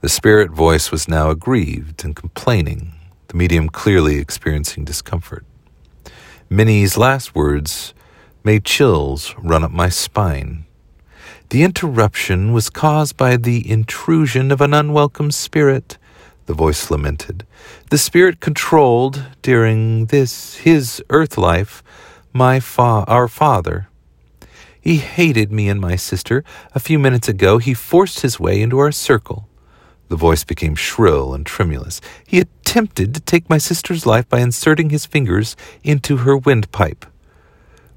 The 0.00 0.08
spirit 0.08 0.50
voice 0.52 0.92
was 0.92 1.08
now 1.08 1.30
aggrieved 1.30 2.04
and 2.04 2.14
complaining, 2.14 2.92
the 3.28 3.36
medium 3.36 3.68
clearly 3.68 4.18
experiencing 4.18 4.84
discomfort. 4.84 5.44
Minnie's 6.48 6.96
last 6.96 7.34
words 7.34 7.94
made 8.44 8.64
chills 8.64 9.34
run 9.38 9.64
up 9.64 9.72
my 9.72 9.88
spine. 9.88 10.64
The 11.50 11.62
interruption 11.62 12.52
was 12.52 12.68
caused 12.68 13.16
by 13.16 13.38
the 13.38 13.70
intrusion 13.70 14.52
of 14.52 14.60
an 14.60 14.74
unwelcome 14.74 15.30
spirit, 15.30 15.96
the 16.44 16.52
voice 16.52 16.90
lamented. 16.90 17.46
The 17.88 17.96
spirit 17.96 18.40
controlled, 18.40 19.24
during 19.40 20.06
this 20.06 20.56
his 20.56 21.02
earth 21.08 21.38
life, 21.38 21.82
my 22.34 22.60
fa- 22.60 23.04
our 23.08 23.28
father. 23.28 23.88
He 24.78 24.98
hated 24.98 25.50
me 25.50 25.70
and 25.70 25.80
my 25.80 25.96
sister. 25.96 26.44
A 26.74 26.80
few 26.80 26.98
minutes 26.98 27.28
ago, 27.28 27.56
he 27.56 27.72
forced 27.72 28.20
his 28.20 28.38
way 28.38 28.60
into 28.60 28.78
our 28.78 28.92
circle. 28.92 29.48
The 30.08 30.16
voice 30.16 30.44
became 30.44 30.74
shrill 30.74 31.32
and 31.32 31.46
tremulous. 31.46 32.02
He 32.26 32.40
attempted 32.40 33.14
to 33.14 33.20
take 33.20 33.48
my 33.48 33.58
sister's 33.58 34.04
life 34.04 34.28
by 34.28 34.40
inserting 34.40 34.90
his 34.90 35.06
fingers 35.06 35.56
into 35.82 36.18
her 36.18 36.36
windpipe. 36.36 37.06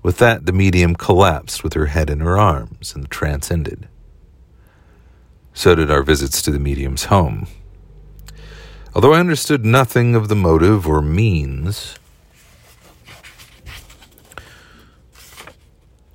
With 0.03 0.17
that, 0.17 0.45
the 0.45 0.51
medium 0.51 0.95
collapsed 0.95 1.63
with 1.63 1.73
her 1.73 1.87
head 1.87 2.09
in 2.09 2.21
her 2.21 2.37
arms, 2.37 2.93
and 2.95 3.03
the 3.03 3.07
trance 3.07 3.51
ended. 3.51 3.87
So 5.53 5.75
did 5.75 5.91
our 5.91 6.01
visits 6.01 6.41
to 6.43 6.51
the 6.51 6.59
medium's 6.59 7.05
home. 7.05 7.47
Although 8.95 9.13
I 9.13 9.19
understood 9.19 9.63
nothing 9.63 10.15
of 10.15 10.27
the 10.27 10.35
motive 10.35 10.87
or 10.87 11.01
means 11.01 11.97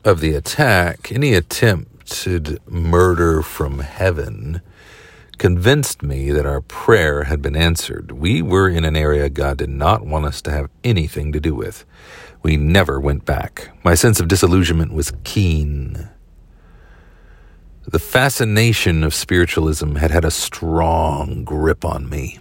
of 0.04 0.20
the 0.20 0.34
attack, 0.34 1.10
any 1.10 1.34
attempted 1.34 2.60
murder 2.68 3.42
from 3.42 3.78
heaven 3.80 4.60
convinced 5.38 6.02
me 6.02 6.30
that 6.30 6.46
our 6.46 6.60
prayer 6.60 7.24
had 7.24 7.42
been 7.42 7.56
answered. 7.56 8.12
We 8.12 8.40
were 8.42 8.68
in 8.68 8.84
an 8.84 8.96
area 8.96 9.28
God 9.28 9.58
did 9.58 9.70
not 9.70 10.06
want 10.06 10.24
us 10.24 10.40
to 10.42 10.50
have 10.50 10.70
anything 10.82 11.32
to 11.32 11.40
do 11.40 11.54
with. 11.54 11.84
We 12.46 12.56
never 12.56 13.00
went 13.00 13.24
back. 13.24 13.70
My 13.82 13.96
sense 13.96 14.20
of 14.20 14.28
disillusionment 14.28 14.92
was 14.92 15.12
keen. 15.24 16.08
The 17.88 17.98
fascination 17.98 19.02
of 19.02 19.14
spiritualism 19.14 19.96
had 19.96 20.12
had 20.12 20.24
a 20.24 20.30
strong 20.30 21.42
grip 21.42 21.84
on 21.84 22.08
me. 22.08 22.38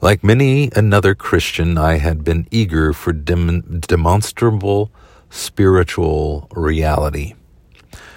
Like 0.00 0.24
many 0.24 0.70
another 0.74 1.14
Christian, 1.14 1.76
I 1.76 1.98
had 1.98 2.24
been 2.24 2.48
eager 2.50 2.94
for 2.94 3.12
dem- 3.12 3.80
demonstrable 3.80 4.90
spiritual 5.28 6.48
reality, 6.52 7.34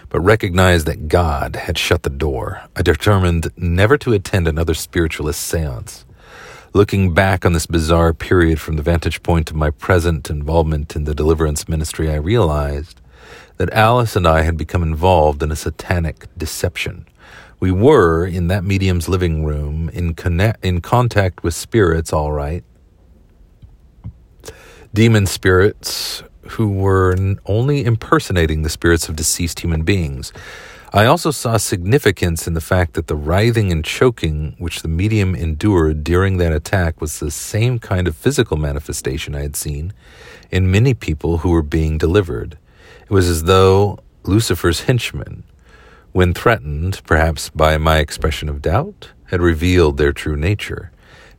but 0.07 0.21
recognized 0.21 0.85
that 0.85 1.09
God 1.09 1.57
had 1.57 1.77
shut 1.77 2.03
the 2.03 2.09
door. 2.09 2.61
I 2.77 2.81
determined 2.81 3.51
never 3.57 3.97
to 3.97 4.13
attend 4.13 4.47
another 4.47 4.73
spiritualist 4.73 5.41
seance. 5.41 6.05
Looking 6.75 7.13
back 7.13 7.45
on 7.45 7.53
this 7.53 7.67
bizarre 7.67 8.13
period 8.15 8.59
from 8.59 8.77
the 8.77 8.81
vantage 8.81 9.21
point 9.21 9.51
of 9.51 9.55
my 9.55 9.69
present 9.69 10.31
involvement 10.31 10.95
in 10.95 11.03
the 11.03 11.13
deliverance 11.13 11.69
ministry, 11.69 12.09
I 12.09 12.15
realized 12.15 12.99
that 13.57 13.71
Alice 13.73 14.15
and 14.15 14.27
I 14.27 14.41
had 14.41 14.57
become 14.57 14.81
involved 14.81 15.43
in 15.43 15.51
a 15.51 15.55
satanic 15.55 16.25
deception. 16.36 17.05
We 17.59 17.71
were 17.71 18.25
in 18.25 18.47
that 18.47 18.63
medium's 18.63 19.07
living 19.07 19.45
room 19.45 19.89
in 19.89 20.15
connect, 20.15 20.65
in 20.65 20.81
contact 20.81 21.43
with 21.43 21.53
spirits, 21.53 22.12
all 22.12 22.31
right. 22.31 22.63
Demon 24.95 25.27
spirits 25.27 26.23
who 26.41 26.69
were 26.69 27.15
only 27.45 27.86
impersonating 27.86 28.63
the 28.63 28.69
spirits 28.69 29.07
of 29.07 29.15
deceased 29.15 29.59
human 29.59 29.83
beings. 29.83 30.33
I 30.95 31.08
also 31.08 31.32
saw 31.32 31.58
significance 31.58 32.45
in 32.45 32.53
the 32.53 32.62
fact 32.62 32.93
that 32.93 33.08
the 33.08 33.15
writhing 33.15 33.71
and 33.71 33.84
choking 33.84 34.56
which 34.60 34.84
the 34.84 34.88
medium 34.88 35.34
endured 35.34 36.03
during 36.03 36.38
that 36.38 36.53
attack 36.53 37.01
was 37.01 37.17
the 37.19 37.32
same 37.32 37.79
kind 37.79 38.08
of 38.08 38.15
physical 38.15 38.58
manifestation 38.58 39.34
I 39.34 39.41
had 39.41 39.56
seen 39.56 39.91
in 40.51 40.69
many 40.69 40.93
people 40.93 41.39
who 41.39 41.49
were 41.49 41.63
being 41.63 41.97
delivered. 41.97 42.60
It 43.01 43.10
was 43.10 43.27
as 43.27 43.45
though 43.45 44.01
Lucifer's 44.21 44.82
henchmen 44.82 45.45
when 46.12 46.32
threatened, 46.32 47.01
perhaps 47.08 47.49
by 47.49 47.79
my 47.79 47.97
expression 47.97 48.47
of 48.47 48.62
doubt, 48.62 49.13
had 49.25 49.41
revealed 49.41 49.97
their 49.97 50.13
true 50.13 50.38
nature. 50.38 50.91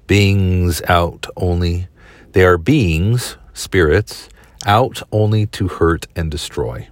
Beings 0.08 0.82
out 0.88 1.28
only, 1.36 1.86
they 2.32 2.44
are 2.44 2.58
beings, 2.58 3.36
spirits, 3.52 4.28
out 4.66 5.00
only 5.12 5.46
to 5.46 5.68
hurt 5.68 6.08
and 6.16 6.28
destroy. 6.28 6.88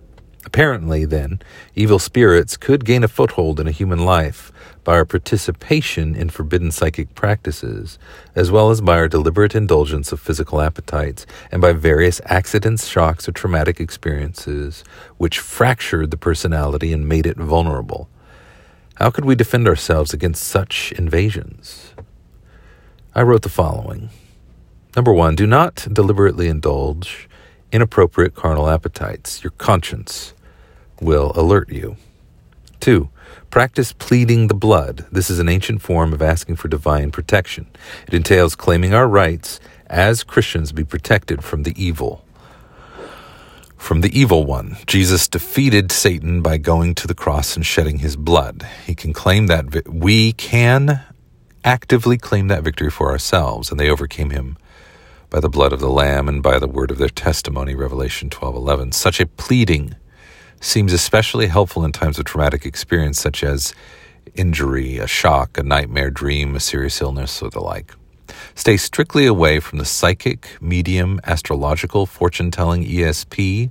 Apparently, 0.52 1.06
then, 1.06 1.40
evil 1.74 1.98
spirits 1.98 2.58
could 2.58 2.84
gain 2.84 3.02
a 3.02 3.08
foothold 3.08 3.58
in 3.58 3.66
a 3.66 3.70
human 3.70 4.04
life 4.04 4.52
by 4.84 4.92
our 4.92 5.06
participation 5.06 6.14
in 6.14 6.28
forbidden 6.28 6.70
psychic 6.70 7.14
practices, 7.14 7.98
as 8.34 8.50
well 8.50 8.68
as 8.68 8.82
by 8.82 8.96
our 8.96 9.08
deliberate 9.08 9.54
indulgence 9.54 10.12
of 10.12 10.20
physical 10.20 10.60
appetites, 10.60 11.24
and 11.50 11.62
by 11.62 11.72
various 11.72 12.20
accidents, 12.26 12.86
shocks, 12.86 13.26
or 13.26 13.32
traumatic 13.32 13.80
experiences 13.80 14.84
which 15.16 15.38
fractured 15.38 16.10
the 16.10 16.18
personality 16.18 16.92
and 16.92 17.08
made 17.08 17.24
it 17.24 17.38
vulnerable. 17.38 18.10
How 18.96 19.08
could 19.08 19.24
we 19.24 19.34
defend 19.34 19.66
ourselves 19.66 20.12
against 20.12 20.46
such 20.46 20.92
invasions? 20.98 21.94
I 23.14 23.22
wrote 23.22 23.40
the 23.40 23.48
following 23.48 24.10
Number 24.94 25.14
one, 25.14 25.34
do 25.34 25.46
not 25.46 25.86
deliberately 25.90 26.48
indulge 26.48 27.26
inappropriate 27.72 28.34
carnal 28.34 28.68
appetites. 28.68 29.42
Your 29.42 29.52
conscience 29.52 30.34
will 31.02 31.32
alert 31.34 31.70
you. 31.70 31.96
Two, 32.80 33.10
practice 33.50 33.92
pleading 33.92 34.48
the 34.48 34.54
blood. 34.54 35.06
This 35.12 35.30
is 35.30 35.38
an 35.38 35.48
ancient 35.48 35.82
form 35.82 36.12
of 36.12 36.22
asking 36.22 36.56
for 36.56 36.68
divine 36.68 37.10
protection. 37.10 37.66
It 38.06 38.14
entails 38.14 38.56
claiming 38.56 38.94
our 38.94 39.06
rights 39.06 39.60
as 39.86 40.24
Christians 40.24 40.72
be 40.72 40.84
protected 40.84 41.44
from 41.44 41.62
the 41.62 41.74
evil. 41.82 42.24
From 43.76 44.00
the 44.00 44.16
evil 44.18 44.44
one, 44.44 44.78
Jesus 44.86 45.26
defeated 45.26 45.90
Satan 45.90 46.40
by 46.40 46.56
going 46.56 46.94
to 46.94 47.08
the 47.08 47.14
cross 47.14 47.56
and 47.56 47.66
shedding 47.66 47.98
his 47.98 48.16
blood. 48.16 48.66
He 48.86 48.94
can 48.94 49.12
claim 49.12 49.48
that 49.48 49.66
vi- 49.66 49.82
we 49.86 50.32
can 50.32 51.02
actively 51.64 52.16
claim 52.16 52.48
that 52.48 52.62
victory 52.62 52.90
for 52.90 53.10
ourselves, 53.10 53.70
and 53.70 53.78
they 53.78 53.90
overcame 53.90 54.30
him 54.30 54.56
by 55.30 55.40
the 55.40 55.48
blood 55.48 55.72
of 55.72 55.80
the 55.80 55.90
lamb 55.90 56.28
and 56.28 56.42
by 56.42 56.58
the 56.58 56.68
word 56.68 56.90
of 56.90 56.98
their 56.98 57.08
testimony 57.08 57.74
revelation 57.74 58.28
12:11 58.28 58.92
such 58.92 59.18
a 59.18 59.26
pleading 59.26 59.94
seems 60.62 60.92
especially 60.92 61.48
helpful 61.48 61.84
in 61.84 61.92
times 61.92 62.18
of 62.18 62.24
traumatic 62.24 62.64
experience 62.64 63.20
such 63.20 63.42
as 63.42 63.74
injury, 64.34 64.98
a 64.98 65.06
shock, 65.06 65.58
a 65.58 65.62
nightmare 65.62 66.10
dream, 66.10 66.54
a 66.54 66.60
serious 66.60 67.00
illness, 67.00 67.42
or 67.42 67.50
the 67.50 67.60
like. 67.60 67.92
Stay 68.54 68.76
strictly 68.76 69.26
away 69.26 69.58
from 69.58 69.78
the 69.78 69.84
psychic, 69.84 70.56
medium, 70.62 71.20
astrological, 71.24 72.06
fortune 72.06 72.50
telling, 72.50 72.84
ESP, 72.84 73.70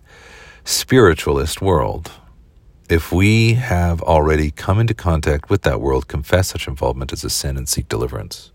spiritualist 0.65 1.62
world. 1.62 2.12
If 2.89 3.12
we 3.12 3.54
have 3.54 4.01
already 4.01 4.51
come 4.51 4.77
into 4.77 4.93
contact 4.93 5.49
with 5.49 5.62
that 5.62 5.80
world, 5.80 6.10
confess 6.10 6.49
such 6.49 6.67
involvement 6.67 7.13
as 7.13 7.23
a 7.23 7.30
sin 7.30 7.56
and 7.56 7.69
seek 7.69 7.88
deliverance. 7.88 8.51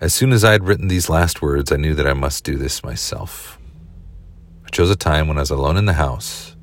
As 0.00 0.12
soon 0.12 0.32
as 0.32 0.42
I 0.42 0.52
had 0.52 0.66
written 0.66 0.88
these 0.88 1.08
last 1.08 1.40
words, 1.40 1.70
I 1.70 1.76
knew 1.76 1.94
that 1.94 2.08
I 2.08 2.14
must 2.14 2.42
do 2.42 2.56
this 2.56 2.82
myself. 2.82 3.59
I 4.70 4.72
chose 4.72 4.88
a 4.88 4.94
time 4.94 5.26
when 5.26 5.36
I 5.36 5.40
was 5.40 5.50
alone 5.50 5.76
in 5.76 5.86
the 5.86 5.94
house. 5.94 6.54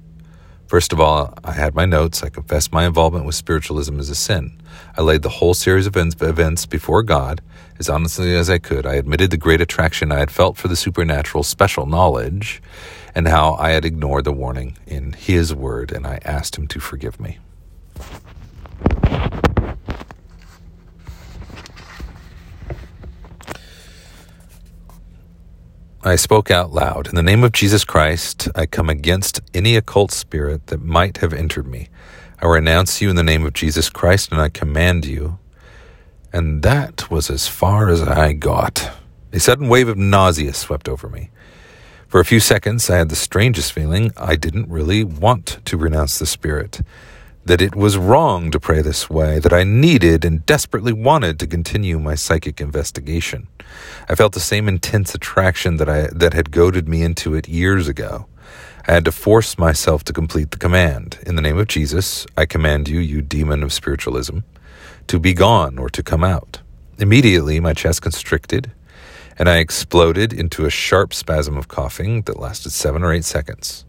First 0.68 0.94
of 0.94 1.00
all, 1.02 1.34
I 1.44 1.52
had 1.52 1.76
my 1.76 1.84
notes. 1.84 2.24
I 2.24 2.30
confessed 2.30 2.72
my 2.72 2.86
involvement 2.86 3.26
with 3.26 3.36
spiritualism 3.36 4.00
as 4.00 4.10
a 4.10 4.16
sin. 4.16 4.62
I 4.96 5.02
laid 5.02 5.24
the 5.24 5.30
whole 5.44 5.54
series 5.54 5.88
of 5.88 5.98
events 5.98 6.66
before 6.66 7.04
God 7.04 7.42
as 7.80 7.90
honestly 7.90 8.34
as 8.34 8.50
I 8.50 8.60
could. 8.60 8.86
I 8.86 8.94
admitted 8.94 9.30
the 9.30 9.36
great 9.36 9.60
attraction 9.60 10.14
I 10.14 10.20
had 10.20 10.32
felt 10.32 10.56
for 10.56 10.70
the 10.70 10.78
supernatural 10.78 11.44
special 11.44 11.86
knowledge 11.86 12.62
and 13.14 13.28
how 13.28 13.56
I 13.56 13.72
had 13.72 13.84
ignored 13.84 14.24
the 14.24 14.32
warning 14.32 14.78
in 14.88 15.12
His 15.12 15.54
Word, 15.54 15.92
and 15.92 16.08
I 16.08 16.22
asked 16.24 16.58
Him 16.58 16.70
to 16.70 16.80
forgive 16.80 17.20
me. 17.20 17.40
I 26.04 26.16
spoke 26.16 26.52
out 26.52 26.72
loud. 26.72 27.08
In 27.08 27.16
the 27.16 27.24
name 27.24 27.44
of 27.44 27.54
Jesus 27.54 27.84
Christ, 27.84 28.48
I 28.54 28.68
come 28.68 28.88
against 28.88 29.42
any 29.56 29.76
occult 29.76 30.12
spirit 30.12 30.68
that 30.68 30.84
might 30.84 31.18
have 31.18 31.34
entered 31.34 31.66
me. 31.66 31.90
I 32.40 32.46
renounce 32.46 33.02
you 33.02 33.10
in 33.10 33.16
the 33.16 33.24
name 33.24 33.44
of 33.44 33.54
Jesus 33.54 33.90
Christ, 33.90 34.32
and 34.32 34.40
I 34.40 34.50
command 34.50 35.06
you. 35.06 35.40
And 36.32 36.62
that 36.62 37.10
was 37.10 37.32
as 37.32 37.48
far 37.48 37.90
as 37.90 38.04
I 38.04 38.34
got. 38.34 38.92
A 39.34 39.40
sudden 39.40 39.70
wave 39.70 39.88
of 39.88 39.98
nausea 39.98 40.54
swept 40.54 40.88
over 40.88 41.10
me. 41.10 41.32
For 42.08 42.20
a 42.20 42.26
few 42.26 42.40
seconds, 42.40 42.88
I 42.92 42.98
had 42.98 43.10
the 43.10 43.16
strangest 43.16 43.74
feeling 43.74 44.12
I 44.16 44.36
didn't 44.36 44.70
really 44.70 45.04
want 45.04 45.60
to 45.66 45.78
renounce 45.78 46.20
the 46.20 46.28
spirit 46.28 46.80
that 47.48 47.62
it 47.62 47.76
was 47.76 47.98
wrong 47.98 48.52
to 48.52 48.60
pray 48.60 48.82
this 48.82 49.10
way, 49.10 49.40
that 49.40 49.54
I 49.54 49.64
needed 49.64 50.26
and 50.26 50.46
desperately 50.46 50.92
wanted 50.92 51.40
to 51.40 51.48
continue 51.48 51.98
my 51.98 52.14
psychic 52.14 52.60
investigation. 52.60 53.48
I 54.10 54.16
felt 54.16 54.34
the 54.34 54.42
same 54.42 54.68
intense 54.68 55.16
attraction 55.16 55.78
that 55.78 55.88
I 55.88 56.10
that 56.12 56.34
had 56.34 56.52
goaded 56.52 56.90
me 56.90 57.04
into 57.04 57.36
it 57.36 57.48
years 57.48 57.88
ago. 57.88 58.26
I 58.86 58.92
had 58.92 59.06
to 59.06 59.14
force 59.14 59.58
myself 59.58 60.04
to 60.06 60.14
complete 60.14 60.52
the 60.52 60.58
command. 60.58 61.20
In 61.26 61.38
the 61.38 61.42
name 61.42 61.58
of 61.58 61.70
Jesus, 61.70 62.26
I 62.36 62.46
command 62.46 62.90
you, 62.90 63.00
you 63.00 63.22
demon 63.22 63.64
of 63.64 63.72
spiritualism, 63.72 64.40
to 65.08 65.18
be 65.18 65.34
gone 65.34 65.78
or 65.78 65.90
to 65.90 66.04
come 66.04 66.26
out. 66.26 66.60
Immediately, 66.98 67.62
my 67.62 67.74
chest 67.74 68.02
constricted, 68.02 68.72
and 69.38 69.48
I 69.48 69.60
exploded 69.60 70.34
into 70.34 70.66
a 70.66 70.70
sharp 70.70 71.14
spasm 71.14 71.56
of 71.56 71.70
coughing 71.70 72.24
that 72.24 72.40
lasted 72.40 72.72
seven 72.72 73.04
or 73.04 73.14
eight 73.14 73.26
seconds. 73.26 73.86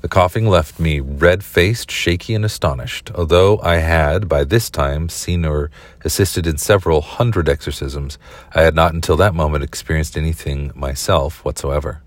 The 0.00 0.08
coughing 0.08 0.46
left 0.46 0.80
me 0.80 1.00
red 1.00 1.44
faced, 1.44 1.90
shaky, 1.90 2.34
and 2.34 2.42
astonished. 2.42 3.10
Although 3.14 3.60
I 3.60 3.76
had, 3.76 4.28
by 4.28 4.44
this 4.44 4.70
time, 4.70 5.10
seen 5.10 5.44
or 5.44 5.70
assisted 6.04 6.46
in 6.46 6.56
several 6.56 7.02
hundred 7.02 7.50
exorcisms, 7.50 8.16
I 8.54 8.62
had 8.62 8.74
not 8.74 8.94
until 8.94 9.16
that 9.16 9.34
moment 9.34 9.62
experienced 9.62 10.16
anything 10.16 10.72
myself 10.74 11.44
whatsoever. 11.44 12.02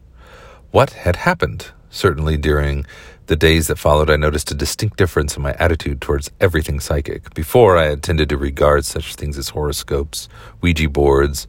What 0.71 0.91
had 0.93 1.17
happened? 1.17 1.67
Certainly 1.91 2.37
during 2.37 2.87
the 3.27 3.35
days 3.35 3.67
that 3.67 3.77
followed, 3.77 4.09
I 4.09 4.15
noticed 4.15 4.49
a 4.49 4.55
distinct 4.55 4.97
difference 4.97 5.37
in 5.37 5.43
my 5.43 5.53
attitude 5.59 6.01
towards 6.01 6.31
everything 6.41 6.79
psychic. 6.79 7.35
Before, 7.35 7.77
I 7.77 7.85
had 7.85 8.01
tended 8.01 8.27
to 8.29 8.37
regard 8.37 8.85
such 8.85 9.13
things 9.13 9.37
as 9.37 9.49
horoscopes, 9.49 10.27
Ouija 10.61 10.89
boards, 10.89 11.47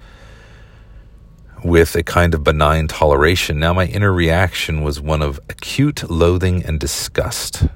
with 1.65 1.97
a 1.97 2.03
kind 2.03 2.35
of 2.35 2.45
benign 2.45 2.87
toleration. 2.87 3.59
Now 3.59 3.73
my 3.73 3.87
inner 3.87 4.13
reaction 4.13 4.83
was 4.83 5.01
one 5.01 5.23
of 5.23 5.41
acute 5.49 6.09
loathing 6.11 6.63
and 6.63 6.79
disgust. 6.79 7.67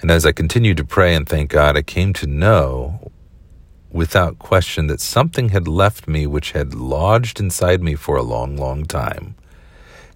And 0.00 0.10
as 0.10 0.26
I 0.26 0.32
continued 0.32 0.78
to 0.78 0.84
pray 0.84 1.14
and 1.14 1.28
thank 1.28 1.50
God, 1.50 1.76
I 1.76 1.82
came 1.82 2.12
to 2.14 2.26
know 2.26 3.12
without 3.92 4.40
question 4.40 4.88
that 4.88 5.00
something 5.00 5.50
had 5.50 5.68
left 5.68 6.08
me 6.08 6.26
which 6.26 6.50
had 6.50 6.74
lodged 6.74 7.38
inside 7.38 7.80
me 7.80 7.94
for 7.94 8.16
a 8.16 8.22
long, 8.22 8.56
long 8.56 8.84
time. 8.84 9.36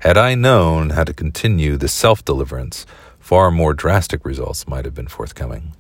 Had 0.00 0.18
I 0.18 0.34
known 0.34 0.90
how 0.90 1.04
to 1.04 1.14
continue 1.14 1.76
the 1.76 1.88
self 1.88 2.24
deliverance, 2.24 2.86
far 3.20 3.52
more 3.52 3.72
drastic 3.72 4.24
results 4.24 4.66
might 4.66 4.84
have 4.84 4.94
been 4.94 5.08
forthcoming. 5.08 5.74